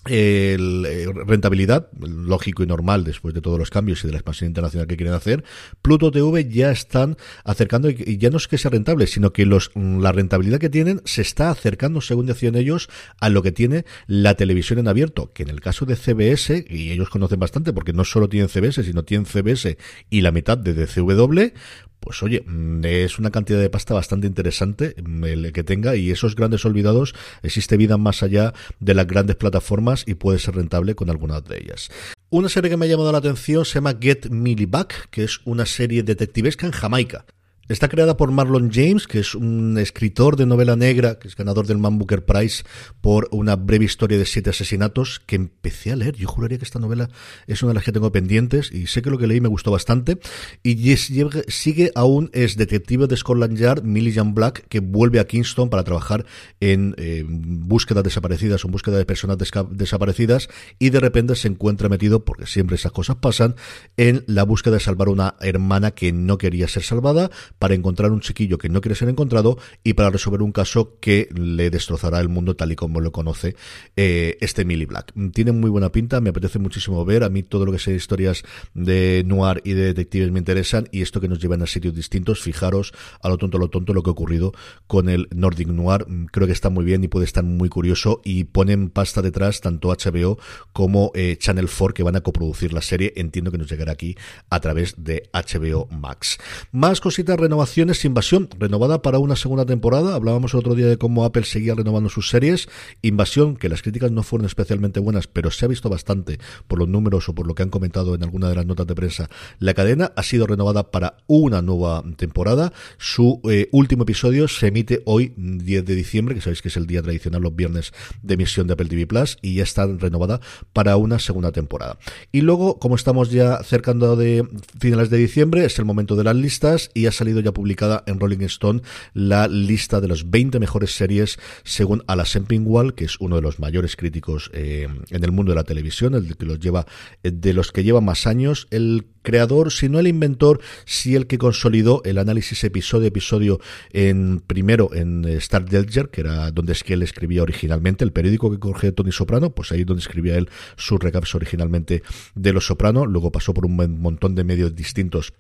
el, 0.08 0.86
eh, 0.86 1.08
rentabilidad, 1.26 1.90
lógico 2.00 2.64
y 2.64 2.68
normal 2.68 3.04
después 3.04 3.34
de 3.34 3.42
todos 3.42 3.60
los 3.60 3.70
cambios 3.70 4.04
y 4.04 4.08
de 4.08 4.14
la 4.14 4.20
expansión 4.20 4.48
internacional 4.48 4.88
que 4.88 4.98
quieren 4.98 5.14
hacer, 5.14 5.44
Pluto 5.82 6.12
TV 6.12 6.48
ya 6.50 6.72
están 6.72 7.18
acercando, 7.44 7.90
y 7.90 8.18
ya 8.18 8.30
no 8.30 8.38
es 8.38 8.48
que 8.48 8.58
sea 8.58 8.72
rentable, 8.72 9.08
sino 9.08 9.34
que 9.34 9.46
los, 9.46 9.72
la 9.76 10.12
rentabilidad 10.12 10.60
que 10.60 10.70
tienen 10.70 11.02
se 11.06 11.22
está 11.22 11.50
acercando, 11.50 12.02
según 12.02 12.26
decían 12.26 12.56
ellos, 12.56 12.90
a 13.20 13.30
lo 13.30 13.42
que 13.42 13.52
tiene 13.52 13.86
la 14.08 14.36
televisión 14.36 14.80
en 14.80 14.88
abierto, 14.88 15.32
que 15.34 15.44
en 15.44 15.50
el 15.50 15.62
caso 15.62 15.86
de 15.86 15.96
CBS, 15.96 16.66
y 16.70 16.92
ellos 16.92 17.10
conocen 17.10 17.40
bastante 17.40 17.74
porque 17.74 17.94
no 17.94 18.06
solo 18.06 18.30
tienen 18.30 18.50
CBS, 18.50 18.84
sino 18.84 19.04
tienen 19.04 19.26
CBS 19.26 19.78
y 20.10 20.22
la 20.22 20.32
mitad 20.32 20.58
de 20.58 20.74
DCW, 20.74 21.54
pues 22.00 22.24
oye, 22.24 22.46
es 22.84 23.20
una 23.20 23.32
cantidad 23.32 23.60
de 23.60 23.70
pasta 23.70 23.94
bastante 23.94 24.28
interesante 24.28 24.96
el 24.98 25.52
que 25.52 25.64
tenga 25.64 25.96
y 25.96 26.12
esos 26.12 26.36
grandes 26.36 26.66
olvidados 26.66 27.16
existe 27.44 27.78
vida 27.78 27.98
más 27.98 28.24
allá 28.24 28.54
de 28.80 28.94
las 28.94 29.08
grandes 29.08 29.36
plataformas 29.36 30.04
y 30.08 30.16
puede 30.16 30.40
ser 30.40 30.56
rentable 30.56 30.96
con 30.96 31.10
algunas 31.10 31.44
de 31.46 31.58
ellas. 31.58 31.90
Una 32.30 32.50
serie 32.50 32.70
que 32.70 32.78
me 32.78 32.86
ha 32.86 32.90
llamado 32.90 33.12
la 33.12 33.20
atención 33.20 33.66
se 33.66 33.76
llama 33.76 33.98
Get 34.00 34.30
Millie 34.30 34.66
Back, 34.66 35.10
que 35.10 35.24
es 35.24 35.40
una 35.46 35.66
serie 35.66 36.04
detectivesca 36.04 36.66
en 36.66 36.74
Jamaica. 36.74 37.26
Está 37.70 37.90
creada 37.90 38.16
por 38.16 38.32
Marlon 38.32 38.72
James, 38.72 39.08
que 39.08 39.20
es 39.20 39.36
un 39.36 39.78
escritor 39.78 40.38
de 40.38 40.46
novela 40.46 40.78
negra, 40.78 41.20
que 41.20 41.28
es 41.28 41.36
ganador 41.36 41.68
del 41.68 41.78
Man 41.78 41.98
Booker 41.98 42.24
Prize 42.24 42.64
por 43.02 43.28
una 43.32 43.58
breve 43.58 43.84
historia 43.84 44.18
de 44.18 44.26
siete 44.26 44.52
asesinatos 44.52 45.20
que 45.26 45.36
empecé 45.36 45.92
a 45.92 45.98
leer. 45.98 46.16
Yo 46.16 46.30
juraría 46.30 46.58
que 46.58 46.64
esta 46.64 46.80
novela 46.80 47.10
es 47.46 47.62
una 47.64 47.72
de 47.72 47.74
las 47.76 47.84
que 47.84 47.92
tengo 47.92 48.10
pendientes 48.10 48.72
y 48.72 48.88
sé 48.88 49.02
que 49.02 49.10
lo 49.10 49.18
que 49.18 49.28
leí 49.28 49.42
me 49.42 49.50
gustó 49.50 49.72
bastante. 49.72 50.18
Y 50.64 50.96
sigue 50.96 51.92
aún 51.94 52.30
es 52.32 52.56
detective 52.56 53.06
de 53.06 53.18
Scotland 53.18 53.58
Yard, 53.58 53.84
Milligan 53.84 54.34
Black, 54.34 54.66
que 54.70 54.80
vuelve 54.80 55.20
a 55.20 55.28
Kingston 55.28 55.70
para 55.70 55.84
trabajar 55.84 56.26
en 56.62 56.96
eh, 56.98 57.26
búsquedas 57.28 58.06
desaparecidas 58.06 58.64
o 58.64 58.70
en 58.70 58.72
búsqueda 58.72 58.98
de 58.98 59.06
personas 59.06 59.38
desaparecidas 59.72 60.48
y 60.80 60.92
de 60.92 61.02
repente 61.02 61.36
se 61.36 61.50
encuentra 61.50 61.90
metido, 61.90 62.24
porque 62.24 62.46
siempre 62.46 62.78
esas 62.78 62.94
cosas 62.94 63.18
pasan, 63.18 63.56
en 63.98 64.24
la 64.26 64.44
búsqueda 64.44 64.76
de 64.76 64.80
salvar 64.80 65.10
a 65.10 65.12
una 65.12 65.36
hermana 65.42 65.92
que 65.92 66.14
no 66.14 66.38
quería 66.38 66.70
ser 66.70 66.84
salvada 66.84 67.30
para 67.60 67.76
encontrar 67.76 68.12
un 68.12 68.22
chiquillo 68.22 68.58
que 68.58 68.70
no 68.70 68.82
quiere 68.82 68.96
ser 68.96 69.10
encontrado 69.10 69.58
y 69.84 69.94
para 69.94 70.10
resolver 70.10 70.42
un 70.42 70.52
caso 70.52 70.98
que 71.00 71.30
le 71.34 71.70
destrozará 71.70 72.20
el 72.20 72.30
mundo 72.30 72.56
tal 72.56 72.72
y 72.72 72.76
como 72.76 73.02
lo 73.02 73.12
conoce 73.12 73.56
eh, 73.96 74.38
este 74.42 74.66
Millie 74.66 74.86
Black. 74.86 75.14
Tiene 75.34 75.52
muy 75.52 75.70
buena 75.70 75.92
pinta, 75.92 76.22
me 76.22 76.30
apetece 76.30 76.60
muchísimo 76.60 77.04
ver. 77.06 77.24
A 77.24 77.30
mí 77.30 77.44
todo 77.44 77.66
lo 77.66 77.72
que 77.72 77.80
sea 77.80 77.94
historias 77.94 78.44
de 78.74 79.24
noir 79.26 79.62
y 79.64 79.74
de 79.74 79.86
detectives 79.86 80.32
me 80.32 80.40
interesan 80.40 80.88
y 80.92 81.02
esto 81.02 81.22
que 81.22 81.28
nos 81.28 81.40
llevan 81.40 81.62
a 81.62 81.68
sitios 81.68 81.96
distintos. 81.96 82.42
Fijaros 82.42 82.94
a 83.22 83.30
lo 83.30 83.38
tonto, 83.38 83.58
a 83.58 83.60
lo 83.60 83.70
tonto 83.70 83.94
lo 83.94 84.04
que 84.04 84.10
ha 84.10 84.14
ocurrido 84.14 84.54
con 84.88 85.10
el 85.10 85.28
Nordic 85.34 85.68
Noir. 85.68 86.06
Creo 86.32 86.48
que 86.48 86.54
está 86.54 86.70
muy 86.70 86.86
bien 86.86 87.04
y 87.04 87.08
puede 87.08 87.26
estar 87.26 87.44
muy 87.44 87.70
curioso 87.70 88.22
y 88.24 88.46
ponen 88.46 88.90
pasta 88.90 89.22
detrás 89.22 89.62
tanto 89.62 89.90
HBO 89.90 90.38
como 90.74 91.12
eh, 91.16 91.38
Channel 91.40 91.68
4 91.68 91.94
que 91.94 92.04
van 92.04 92.16
a 92.16 92.22
coproducir 92.22 92.74
la 92.74 92.82
serie. 92.82 93.14
Entiendo 93.16 93.52
que 93.52 93.58
nos 93.58 93.70
llegará 93.70 93.92
aquí 93.92 94.16
a 94.50 94.60
través 94.60 94.96
de 94.98 95.30
HBO 95.34 95.88
Max. 95.92 96.38
Más 96.72 97.02
cositas 97.02 97.38
renovaciones, 97.48 98.04
Invasión, 98.04 98.50
renovada 98.60 99.02
para 99.02 99.20
una 99.20 99.38
segunda 99.38 99.66
temporada. 99.66 100.16
Hablábamos 100.16 100.54
el 100.54 100.60
otro 100.60 100.76
día 100.76 100.88
de 100.88 100.98
cómo 100.98 101.24
Apple 101.24 101.46
seguía 101.46 101.76
renovando 101.76 102.10
sus 102.10 102.30
series. 102.30 102.68
Invasión, 103.02 103.56
que 103.56 103.70
las 103.70 103.82
críticas 103.82 104.12
no 104.12 104.22
fueron 104.22 104.46
especialmente 104.46 105.00
buenas, 105.00 105.28
pero 105.28 105.50
se 105.50 105.64
ha 105.64 105.70
visto 105.70 105.88
bastante 105.88 106.40
por 106.68 106.78
los 106.78 106.90
números 106.90 107.30
o 107.30 107.34
por 107.36 107.48
lo 107.48 107.56
que 107.56 107.64
han 107.64 107.70
comentado 107.70 108.16
en 108.16 108.24
alguna 108.24 108.50
de 108.50 108.56
las 108.56 108.66
notas 108.66 108.86
de 108.86 108.96
prensa. 108.96 109.30
La 109.60 109.74
cadena 109.74 110.12
ha 110.18 110.24
sido 110.24 110.46
renovada 110.46 110.92
para 110.92 111.20
una 111.26 111.62
nueva 111.62 112.04
temporada. 112.18 112.74
Su 112.98 113.40
eh, 113.50 113.70
último 113.72 114.04
episodio 114.04 114.50
se 114.50 114.68
emite 114.68 115.02
hoy, 115.06 115.34
10 115.38 115.86
de 115.86 115.96
diciembre, 115.96 116.36
que 116.36 116.42
sabéis 116.42 116.62
que 116.62 116.68
es 116.68 116.76
el 116.76 116.86
día 116.86 117.02
tradicional, 117.02 117.42
los 117.42 117.56
viernes 117.56 117.94
de 118.24 118.34
emisión 118.34 118.68
de 118.68 118.74
Apple 118.74 118.90
TV 118.90 119.08
Plus, 119.08 119.38
y 119.42 119.56
ya 119.56 119.64
está 119.64 119.88
renovada 119.88 120.42
para 120.74 120.98
una 120.98 121.18
segunda 121.18 121.54
temporada. 121.54 121.98
Y 122.34 122.42
luego, 122.42 122.78
como 122.78 122.96
estamos 122.96 123.32
ya 123.32 123.64
cercando 123.64 124.18
de 124.18 124.46
finales 124.82 125.10
de 125.10 125.18
diciembre, 125.18 125.64
es 125.64 125.80
el 125.80 125.86
momento 125.86 126.18
de 126.18 126.26
las 126.26 126.36
listas 126.36 126.92
y 126.94 127.06
ha 127.06 127.14
salido 127.14 127.37
ya 127.42 127.52
publicada 127.52 128.04
en 128.08 128.20
Rolling 128.20 128.44
Stone 128.46 128.82
la 129.14 129.48
lista 129.48 130.02
de 130.02 130.08
las 130.08 130.30
20 130.30 130.60
mejores 130.60 130.96
series 130.96 131.40
según 131.64 132.04
Alan 132.08 132.26
Sempingwall, 132.26 132.96
que 132.96 133.06
es 133.06 133.18
uno 133.20 133.36
de 133.36 133.42
los 133.42 133.60
mayores 133.60 133.96
críticos 133.96 134.50
eh, 134.54 134.88
en 135.10 135.24
el 135.24 135.32
mundo 135.32 135.52
de 135.52 135.56
la 135.56 135.64
televisión, 135.64 136.16
el 136.16 136.36
que 136.36 136.46
los 136.46 136.60
lleva, 136.60 136.86
eh, 137.24 137.32
de 137.32 137.54
los 137.54 137.72
que 137.72 137.84
lleva 137.84 138.02
más 138.02 138.28
años, 138.28 138.68
el 138.72 139.08
creador, 139.22 139.72
si 139.74 139.90
no 139.90 140.00
el 140.00 140.08
inventor, 140.08 140.62
si 140.86 141.16
el 141.16 141.28
que 141.28 141.38
consolidó 141.38 142.02
el 142.06 142.18
análisis 142.18 142.64
episodio 142.64 143.08
episodio 143.08 143.60
en 143.92 144.40
primero 144.40 144.94
en 144.94 145.26
Star 145.26 145.66
Delger, 145.66 146.10
que 146.10 146.22
era 146.22 146.52
donde 146.52 146.74
es 146.74 146.84
que 146.84 146.94
él 146.94 147.04
escribía 147.04 147.44
originalmente, 147.44 148.06
el 148.06 148.14
periódico 148.14 148.50
que 148.52 148.60
coge 148.60 148.92
Tony 148.92 149.12
Soprano, 149.12 149.50
pues 149.50 149.72
ahí 149.72 149.84
donde 149.84 150.02
escribía 150.02 150.38
él 150.38 150.50
sus 150.78 151.00
recaps 151.00 151.36
originalmente 151.36 152.04
de 152.36 152.54
Los 152.54 152.68
Soprano, 152.68 153.06
luego 153.06 153.32
pasó 153.32 153.54
por 153.54 153.66
un 153.66 154.00
montón 154.00 154.36
de 154.36 154.44
medios 154.44 154.76
distintos 154.76 155.34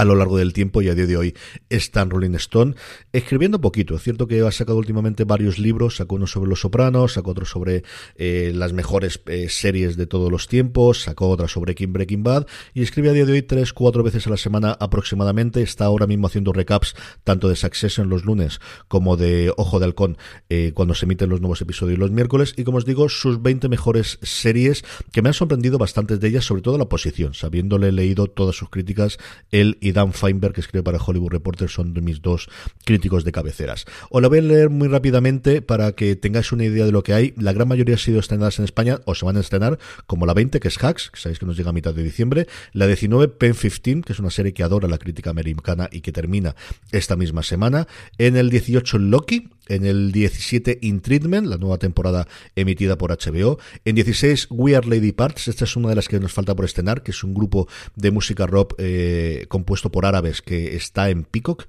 a 0.00 0.04
lo 0.06 0.14
largo 0.14 0.38
del 0.38 0.54
tiempo 0.54 0.80
y 0.80 0.88
a 0.88 0.94
día 0.94 1.04
de 1.04 1.18
hoy 1.18 1.34
está 1.68 2.00
en 2.00 2.08
Rolling 2.08 2.34
Stone 2.36 2.74
escribiendo 3.12 3.60
poquito. 3.60 3.96
Es 3.96 4.02
cierto 4.02 4.26
que 4.26 4.40
ha 4.40 4.50
sacado 4.50 4.78
últimamente 4.78 5.24
varios 5.24 5.58
libros, 5.58 5.96
sacó 5.96 6.14
uno 6.14 6.26
sobre 6.26 6.48
Los 6.48 6.62
Sopranos, 6.62 7.12
sacó 7.12 7.32
otro 7.32 7.44
sobre 7.44 7.84
eh, 8.16 8.50
las 8.54 8.72
mejores 8.72 9.20
eh, 9.26 9.50
series 9.50 9.98
de 9.98 10.06
todos 10.06 10.32
los 10.32 10.48
tiempos, 10.48 11.02
sacó 11.02 11.28
otra 11.28 11.48
sobre 11.48 11.74
King 11.74 11.92
Breaking 11.92 12.22
Bad 12.22 12.46
y 12.72 12.82
escribe 12.82 13.10
a 13.10 13.12
día 13.12 13.26
de 13.26 13.32
hoy 13.32 13.42
tres, 13.42 13.74
cuatro 13.74 14.02
veces 14.02 14.26
a 14.26 14.30
la 14.30 14.38
semana 14.38 14.74
aproximadamente. 14.80 15.60
Está 15.60 15.84
ahora 15.84 16.06
mismo 16.06 16.28
haciendo 16.28 16.54
recaps 16.54 16.94
tanto 17.22 17.50
de 17.50 17.56
Succession 17.56 18.08
los 18.08 18.24
lunes 18.24 18.58
como 18.88 19.18
de 19.18 19.52
Ojo 19.58 19.80
de 19.80 19.84
Halcón 19.84 20.16
eh, 20.48 20.72
cuando 20.74 20.94
se 20.94 21.04
emiten 21.04 21.28
los 21.28 21.42
nuevos 21.42 21.60
episodios 21.60 21.98
los 21.98 22.10
miércoles 22.10 22.54
y 22.56 22.64
como 22.64 22.78
os 22.78 22.86
digo, 22.86 23.10
sus 23.10 23.42
20 23.42 23.68
mejores 23.68 24.18
series 24.22 24.82
que 25.12 25.20
me 25.20 25.28
han 25.28 25.34
sorprendido 25.34 25.76
bastantes 25.76 26.20
de 26.20 26.28
ellas, 26.28 26.46
sobre 26.46 26.62
todo 26.62 26.78
la 26.78 26.88
posición, 26.88 27.34
sabiéndole 27.34 27.92
leído 27.92 28.28
todas 28.28 28.56
sus 28.56 28.70
críticas, 28.70 29.18
el 29.50 29.76
y 29.82 29.89
Dan 29.92 30.12
Feinberg, 30.12 30.54
que 30.54 30.60
escribe 30.60 30.82
para 30.82 30.98
Hollywood 30.98 31.30
Reporter, 31.30 31.68
son 31.68 31.94
de 31.94 32.00
mis 32.00 32.22
dos 32.22 32.48
críticos 32.84 33.24
de 33.24 33.32
cabeceras. 33.32 33.86
Os 34.10 34.22
lo 34.22 34.28
voy 34.28 34.38
a 34.38 34.42
leer 34.42 34.70
muy 34.70 34.88
rápidamente 34.88 35.62
para 35.62 35.92
que 35.92 36.16
tengáis 36.16 36.52
una 36.52 36.64
idea 36.64 36.84
de 36.84 36.92
lo 36.92 37.02
que 37.02 37.14
hay. 37.14 37.34
La 37.36 37.52
gran 37.52 37.68
mayoría 37.68 37.94
ha 37.94 37.98
sido 37.98 38.20
estrenadas 38.20 38.58
en 38.58 38.64
España 38.64 39.00
o 39.04 39.14
se 39.14 39.24
van 39.24 39.36
a 39.36 39.40
estrenar, 39.40 39.78
como 40.06 40.26
la 40.26 40.34
20, 40.34 40.60
que 40.60 40.68
es 40.68 40.82
Hacks, 40.82 41.10
que 41.10 41.20
sabéis 41.20 41.38
que 41.38 41.46
nos 41.46 41.56
llega 41.56 41.70
a 41.70 41.72
mitad 41.72 41.94
de 41.94 42.02
diciembre, 42.02 42.46
la 42.72 42.86
19, 42.86 43.28
Pen 43.28 43.54
15, 43.54 44.02
que 44.02 44.12
es 44.12 44.18
una 44.18 44.30
serie 44.30 44.52
que 44.52 44.62
adora 44.62 44.88
la 44.88 44.98
crítica 44.98 45.30
americana 45.30 45.88
y 45.90 46.00
que 46.00 46.12
termina 46.12 46.54
esta 46.92 47.16
misma 47.16 47.42
semana. 47.42 47.86
En 48.18 48.36
el 48.36 48.50
18, 48.50 48.98
Loki, 48.98 49.48
en 49.70 49.86
el 49.86 50.12
17 50.12 50.78
In 50.82 51.00
Treatment, 51.00 51.46
la 51.46 51.56
nueva 51.56 51.78
temporada 51.78 52.28
emitida 52.56 52.98
por 52.98 53.10
HBO. 53.10 53.58
En 53.84 53.94
16 53.94 54.48
We 54.50 54.76
Are 54.76 54.86
Lady 54.86 55.12
Parts, 55.12 55.48
esta 55.48 55.64
es 55.64 55.76
una 55.76 55.88
de 55.88 55.94
las 55.94 56.08
que 56.08 56.20
nos 56.20 56.32
falta 56.32 56.54
por 56.54 56.64
estrenar, 56.64 57.02
que 57.02 57.12
es 57.12 57.24
un 57.24 57.34
grupo 57.34 57.68
de 57.96 58.10
música 58.10 58.46
rock 58.46 58.74
eh, 58.78 59.46
compuesto 59.48 59.90
por 59.90 60.06
árabes 60.06 60.42
que 60.42 60.76
está 60.76 61.10
en 61.10 61.24
Peacock. 61.24 61.64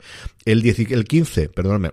El, 0.46 0.66
el 0.68 1.06
15, 1.06 1.50
perdóname, 1.50 1.92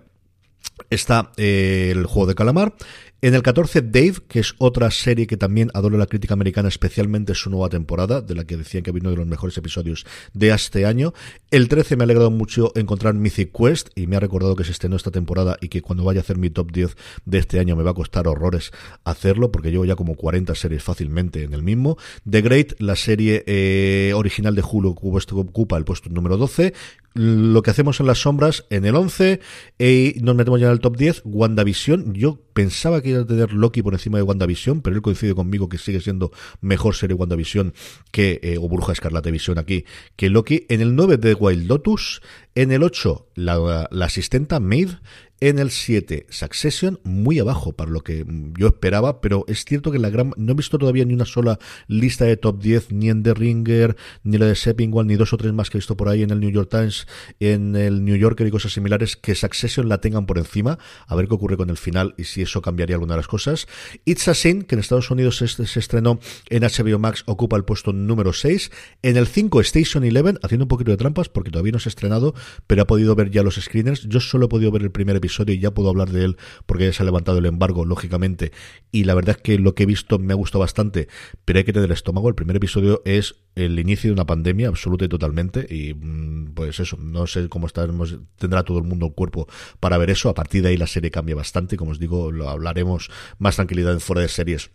está 0.89 1.31
eh, 1.37 1.89
el 1.91 2.05
juego 2.05 2.27
de 2.27 2.35
calamar. 2.35 2.73
En 3.21 3.33
el 3.33 3.43
14, 3.43 3.81
Dave, 3.81 4.15
que 4.29 4.39
es 4.39 4.55
otra 4.59 4.89
serie 4.91 5.27
que 5.27 5.35
también 5.35 5.71
adora 5.73 5.97
la 5.97 6.05
crítica 6.05 6.35
americana, 6.35 6.69
especialmente 6.69 7.35
su 7.35 7.49
nueva 7.49 7.67
temporada, 7.67 8.21
de 8.21 8.33
la 8.33 8.45
que 8.45 8.55
decían 8.55 8.81
que 8.81 8.93
vino 8.93 9.09
de 9.09 9.17
los 9.17 9.27
mejores 9.27 9.57
episodios 9.57 10.05
de 10.33 10.51
este 10.51 10.85
año. 10.85 11.13
El 11.51 11.67
13 11.67 11.97
me 11.97 12.03
ha 12.03 12.05
alegrado 12.05 12.31
mucho 12.31 12.71
encontrar 12.75 13.15
Mythic 13.15 13.51
Quest 13.51 13.89
y 13.93 14.07
me 14.07 14.15
ha 14.15 14.21
recordado 14.21 14.55
que 14.55 14.63
se 14.63 14.71
estrenó 14.71 14.95
esta 14.95 15.11
temporada 15.11 15.57
y 15.59 15.67
que 15.67 15.81
cuando 15.81 16.05
vaya 16.05 16.21
a 16.21 16.23
hacer 16.23 16.37
mi 16.37 16.49
top 16.49 16.71
10 16.71 16.95
de 17.25 17.37
este 17.39 17.59
año 17.59 17.75
me 17.75 17.83
va 17.83 17.91
a 17.91 17.93
costar 17.93 18.25
horrores 18.25 18.71
hacerlo 19.03 19.51
porque 19.51 19.69
llevo 19.69 19.83
ya 19.83 19.97
como 19.97 20.15
40 20.15 20.55
series 20.55 20.81
fácilmente 20.81 21.43
en 21.43 21.53
el 21.53 21.61
mismo. 21.61 21.97
The 22.29 22.41
Great, 22.41 22.79
la 22.79 22.95
serie 22.95 23.43
eh, 23.47 24.13
original 24.15 24.55
de 24.55 24.63
Hulu, 24.63 24.95
que 24.95 25.35
ocupa 25.35 25.77
el 25.77 25.83
puesto 25.83 26.09
número 26.09 26.37
12 26.37 26.73
lo 27.13 27.61
que 27.63 27.71
hacemos 27.71 27.99
en 27.99 28.05
las 28.05 28.21
sombras 28.21 28.65
en 28.69 28.85
el 28.85 28.95
11 28.95 29.39
y 29.77 30.15
nos 30.21 30.35
metemos 30.35 30.61
ya 30.61 30.68
en 30.69 30.73
el 30.73 30.79
top 30.81 30.97
10 30.97 31.21
WandaVision 31.25 32.13
yo 32.13 32.39
pensaba 32.53 33.01
que 33.01 33.09
iba 33.09 33.21
a 33.21 33.25
tener 33.25 33.53
Loki 33.53 33.81
por 33.81 33.93
encima 33.93 34.17
de 34.17 34.23
WandaVision 34.23 34.81
pero 34.81 34.95
él 34.95 35.01
coincide 35.01 35.35
conmigo 35.35 35.69
que 35.69 35.77
sigue 35.77 36.01
siendo 36.01 36.31
mejor 36.61 36.95
serie 36.95 37.15
WandaVision 37.15 37.73
que 38.11 38.39
eh, 38.43 38.57
o 38.59 38.67
Bruja 38.67 38.93
Escarlata 38.93 39.29
Visión 39.31 39.57
aquí 39.57 39.85
que 40.15 40.29
Loki. 40.29 40.65
En 40.69 40.81
el 40.81 40.95
9 40.95 41.17
de 41.17 41.33
Wild 41.33 41.67
Lotus. 41.67 42.21
En 42.55 42.71
el 42.71 42.83
8 42.83 43.27
la, 43.35 43.87
la 43.89 44.05
asistenta 44.05 44.59
Maeve 44.59 44.97
en 45.41 45.57
el 45.57 45.71
7, 45.71 46.27
Succession, 46.29 46.99
muy 47.03 47.39
abajo 47.39 47.71
para 47.71 47.91
lo 47.91 48.01
que 48.01 48.25
yo 48.57 48.67
esperaba, 48.67 49.21
pero 49.21 49.45
es 49.47 49.63
cierto 49.63 49.89
que 49.91 49.97
la 49.97 50.09
gran, 50.09 50.33
no 50.35 50.51
he 50.51 50.55
visto 50.55 50.77
todavía 50.77 51.05
ni 51.05 51.13
una 51.13 51.25
sola 51.25 51.59
lista 51.87 52.25
de 52.25 52.35
top 52.35 52.61
10, 52.61 52.91
ni 52.91 53.09
en 53.09 53.23
The 53.23 53.33
Ringer, 53.33 53.95
ni 54.23 54.37
la 54.37 54.47
de 54.47 54.55
Seppingwall, 54.55 55.07
ni 55.07 55.15
dos 55.15 55.31
o 55.31 55.37
tres 55.37 55.53
más 55.53 55.69
que 55.69 55.77
he 55.77 55.79
visto 55.79 55.95
por 55.95 56.09
ahí 56.09 56.23
en 56.23 56.31
el 56.31 56.41
New 56.41 56.49
York 56.49 56.69
Times, 56.69 57.07
en 57.39 57.77
el 57.77 58.03
New 58.03 58.17
Yorker 58.17 58.47
y 58.47 58.51
cosas 58.51 58.73
similares, 58.73 59.15
que 59.15 59.33
Succession 59.33 59.87
la 59.87 60.01
tengan 60.01 60.25
por 60.25 60.37
encima, 60.39 60.77
a 61.07 61.15
ver 61.15 61.29
qué 61.29 61.35
ocurre 61.35 61.55
con 61.55 61.69
el 61.69 61.77
final 61.77 62.15
y 62.17 62.25
si 62.25 62.41
eso 62.41 62.61
cambiaría 62.61 62.97
alguna 62.97 63.13
de 63.13 63.19
las 63.19 63.27
cosas. 63.27 63.67
It's 64.03 64.27
a 64.27 64.33
Sin, 64.33 64.63
que 64.63 64.75
en 64.75 64.79
Estados 64.79 65.09
Unidos 65.09 65.37
se, 65.37 65.79
estrenó 65.79 66.19
en 66.49 66.63
HBO 66.63 66.99
Max, 66.99 67.23
ocupa 67.27 67.55
el 67.55 67.63
puesto 67.63 67.93
número 67.93 68.33
6. 68.33 68.71
En 69.03 69.15
el 69.15 69.27
5, 69.27 69.61
Station 69.61 70.03
Eleven, 70.03 70.37
haciendo 70.43 70.65
un 70.65 70.69
poquito 70.69 70.91
de 70.91 70.97
trampas, 70.97 71.29
porque 71.29 71.49
todavía 71.49 71.71
no 71.71 71.79
se 71.79 71.87
ha 71.87 71.91
estrenado, 71.91 72.33
pero 72.67 72.81
ha 72.81 72.87
podido 72.87 73.15
ver 73.15 73.31
ya 73.31 73.41
los 73.41 73.55
screeners. 73.55 74.01
Yo 74.09 74.19
solo 74.19 74.47
he 74.47 74.49
podido 74.49 74.71
ver 74.71 74.81
el 74.81 74.91
primer 74.91 75.15
episodio 75.15 75.28
y 75.29 75.59
ya 75.59 75.71
puedo 75.71 75.89
hablar 75.89 76.09
de 76.09 76.25
él 76.25 76.37
porque 76.65 76.85
ya 76.85 76.93
se 76.93 77.03
ha 77.03 77.05
levantado 77.05 77.37
el 77.37 77.45
embargo, 77.45 77.85
lógicamente. 77.85 78.51
Y 78.91 79.03
la 79.03 79.13
verdad 79.13 79.37
es 79.37 79.41
que 79.41 79.59
lo 79.59 79.75
que 79.75 79.83
he 79.83 79.85
visto 79.85 80.19
me 80.19 80.33
ha 80.33 80.35
gustado 80.35 80.59
bastante, 80.59 81.07
pero 81.45 81.59
hay 81.59 81.65
que 81.65 81.73
tener 81.73 81.89
el 81.89 81.93
estómago. 81.93 82.29
El 82.29 82.35
primer 82.35 82.55
episodio 82.55 83.01
es 83.05 83.35
el 83.55 83.79
inicio 83.79 84.09
de 84.09 84.13
una 84.13 84.25
pandemia 84.25 84.67
absoluta 84.67 85.05
y 85.05 85.09
totalmente. 85.09 85.67
Y 85.69 85.93
mm, 85.93 86.53
pues 86.53 86.79
eso, 86.79 86.97
no 86.97 87.27
sé 87.27 87.49
cómo 87.49 87.67
estaremos, 87.67 88.17
tendrá 88.37 88.63
todo 88.63 88.79
el 88.79 88.85
mundo 88.85 89.07
el 89.07 89.13
cuerpo 89.13 89.47
para 89.79 89.97
ver 89.97 90.09
eso. 90.09 90.29
A 90.29 90.33
partir 90.33 90.63
de 90.63 90.69
ahí 90.69 90.77
la 90.77 90.87
serie 90.87 91.11
cambia 91.11 91.35
bastante. 91.35 91.77
Como 91.77 91.91
os 91.91 91.99
digo, 91.99 92.31
lo 92.31 92.49
hablaremos 92.49 93.09
más 93.37 93.55
tranquilidad 93.55 93.93
en 93.93 93.99
fuera 93.99 94.21
de 94.21 94.27
series 94.27 94.71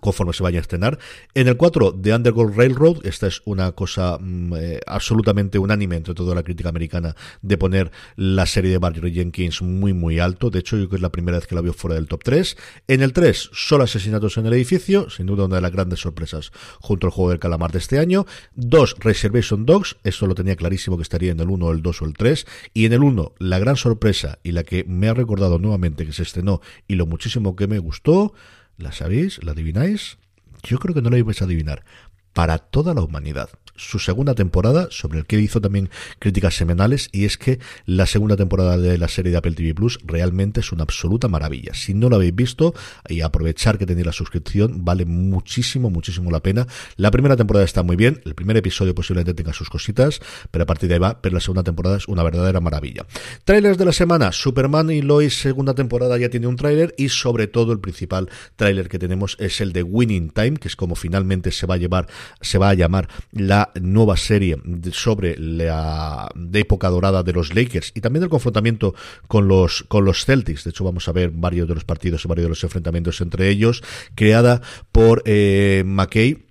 conforme 0.00 0.32
se 0.32 0.42
vaya 0.42 0.58
a 0.58 0.62
estrenar. 0.62 0.98
En 1.34 1.48
el 1.48 1.56
4, 1.56 1.94
The 2.00 2.14
Underground 2.14 2.56
Railroad, 2.56 3.04
esta 3.04 3.26
es 3.26 3.42
una 3.44 3.72
cosa 3.72 4.18
mm, 4.20 4.54
eh, 4.56 4.80
absolutamente 4.86 5.58
unánime 5.58 5.96
entre 5.96 6.14
toda 6.14 6.34
la 6.34 6.42
crítica 6.42 6.68
americana 6.68 7.16
de 7.42 7.58
poner 7.58 7.90
la 8.16 8.46
serie 8.46 8.70
de 8.70 8.78
Barry 8.78 9.12
Jenkins 9.12 9.62
muy 9.62 9.92
muy 9.92 10.20
alto. 10.20 10.50
De 10.50 10.60
hecho, 10.60 10.76
yo 10.76 10.82
creo 10.82 10.90
que 10.90 10.96
es 10.96 11.02
la 11.02 11.12
primera 11.12 11.38
vez 11.38 11.46
que 11.46 11.54
la 11.54 11.60
veo 11.60 11.72
fuera 11.72 11.96
del 11.96 12.06
top 12.06 12.22
3. 12.22 12.56
En 12.88 13.02
el 13.02 13.12
3, 13.12 13.50
solo 13.52 13.84
asesinatos 13.84 14.36
en 14.36 14.46
el 14.46 14.52
edificio, 14.52 15.10
sin 15.10 15.26
duda 15.26 15.46
una 15.46 15.56
de 15.56 15.62
las 15.62 15.72
grandes 15.72 16.00
sorpresas 16.00 16.52
junto 16.80 17.06
al 17.06 17.12
juego 17.12 17.30
del 17.30 17.40
calamar 17.40 17.72
de 17.72 17.78
este 17.78 17.98
año. 17.98 18.26
2, 18.54 18.96
Reservation 19.00 19.66
Dogs, 19.66 19.96
esto 20.04 20.26
lo 20.26 20.34
tenía 20.34 20.56
clarísimo 20.56 20.96
que 20.96 21.02
estaría 21.02 21.32
en 21.32 21.40
el 21.40 21.50
1, 21.50 21.70
el 21.72 21.82
2 21.82 22.02
o 22.02 22.04
el 22.04 22.14
3. 22.14 22.46
Y 22.74 22.86
en 22.86 22.92
el 22.92 23.02
1, 23.02 23.32
la 23.38 23.58
gran 23.58 23.76
sorpresa 23.76 24.38
y 24.42 24.52
la 24.52 24.62
que 24.62 24.84
me 24.84 25.08
ha 25.08 25.14
recordado 25.14 25.58
nuevamente 25.58 26.06
que 26.06 26.12
se 26.12 26.22
estrenó 26.22 26.60
y 26.86 26.94
lo 26.94 27.06
muchísimo 27.06 27.56
que 27.56 27.66
me 27.66 27.78
gustó, 27.78 28.34
¿La 28.80 28.92
sabéis? 28.92 29.44
¿La 29.44 29.52
adivináis? 29.52 30.16
Yo 30.62 30.78
creo 30.78 30.94
que 30.94 31.02
no 31.02 31.10
la 31.10 31.18
ibais 31.18 31.42
a 31.42 31.44
adivinar. 31.44 31.84
Para 32.32 32.56
toda 32.58 32.94
la 32.94 33.02
humanidad 33.02 33.50
su 33.80 33.98
segunda 33.98 34.34
temporada, 34.34 34.88
sobre 34.90 35.18
el 35.18 35.26
que 35.26 35.40
hizo 35.40 35.60
también 35.60 35.90
críticas 36.18 36.54
semanales, 36.54 37.08
y 37.12 37.24
es 37.24 37.38
que 37.38 37.58
la 37.86 38.06
segunda 38.06 38.36
temporada 38.36 38.76
de 38.76 38.98
la 38.98 39.08
serie 39.08 39.32
de 39.32 39.38
Apple 39.38 39.52
TV 39.52 39.74
Plus 39.74 39.98
realmente 40.04 40.60
es 40.60 40.72
una 40.72 40.82
absoluta 40.82 41.28
maravilla. 41.28 41.72
Si 41.74 41.94
no 41.94 42.08
la 42.10 42.16
habéis 42.16 42.34
visto, 42.34 42.74
y 43.08 43.22
aprovechar 43.22 43.78
que 43.78 43.86
tenéis 43.86 44.06
la 44.06 44.12
suscripción, 44.12 44.84
vale 44.84 45.04
muchísimo, 45.06 45.90
muchísimo 45.90 46.30
la 46.30 46.40
pena. 46.40 46.66
La 46.96 47.10
primera 47.10 47.36
temporada 47.36 47.64
está 47.64 47.82
muy 47.82 47.96
bien, 47.96 48.20
el 48.24 48.34
primer 48.34 48.56
episodio 48.56 48.94
posiblemente 48.94 49.34
tenga 49.34 49.52
sus 49.52 49.70
cositas, 49.70 50.20
pero 50.50 50.64
a 50.64 50.66
partir 50.66 50.88
de 50.88 50.96
ahí 50.96 51.00
va, 51.00 51.20
pero 51.20 51.34
la 51.34 51.40
segunda 51.40 51.62
temporada 51.62 51.96
es 51.96 52.06
una 52.08 52.22
verdadera 52.22 52.60
maravilla. 52.60 53.06
Trailers 53.44 53.78
de 53.78 53.84
la 53.86 53.92
semana, 53.92 54.32
Superman 54.32 54.90
y 54.90 55.02
Lois 55.02 55.40
segunda 55.40 55.74
temporada 55.74 56.18
ya 56.18 56.28
tiene 56.28 56.46
un 56.46 56.56
tráiler 56.56 56.94
y 56.96 57.08
sobre 57.08 57.46
todo 57.46 57.72
el 57.72 57.80
principal 57.80 58.28
tráiler 58.56 58.88
que 58.88 58.98
tenemos 58.98 59.36
es 59.40 59.60
el 59.60 59.72
de 59.72 59.82
Winning 59.82 60.30
Time, 60.30 60.54
que 60.54 60.68
es 60.68 60.76
como 60.76 60.94
finalmente 60.94 61.50
se 61.50 61.66
va 61.66 61.74
a 61.74 61.78
llevar, 61.78 62.08
se 62.40 62.58
va 62.58 62.70
a 62.70 62.74
llamar 62.74 63.08
la 63.32 63.69
nueva 63.80 64.16
serie 64.16 64.56
sobre 64.92 65.36
la 65.38 66.28
época 66.52 66.88
dorada 66.88 67.22
de 67.22 67.32
los 67.32 67.54
Lakers 67.54 67.92
y 67.94 68.00
también 68.00 68.22
el 68.22 68.28
confrontamiento 68.28 68.94
con 69.28 69.48
los 69.48 69.84
con 69.88 70.04
los 70.04 70.24
Celtics. 70.24 70.64
De 70.64 70.70
hecho, 70.70 70.84
vamos 70.84 71.08
a 71.08 71.12
ver 71.12 71.30
varios 71.30 71.68
de 71.68 71.74
los 71.74 71.84
partidos 71.84 72.24
y 72.24 72.28
varios 72.28 72.44
de 72.44 72.50
los 72.50 72.64
enfrentamientos 72.64 73.20
entre 73.20 73.48
ellos, 73.48 73.82
creada 74.14 74.60
por 74.92 75.22
eh, 75.26 75.82
McKay 75.86 76.50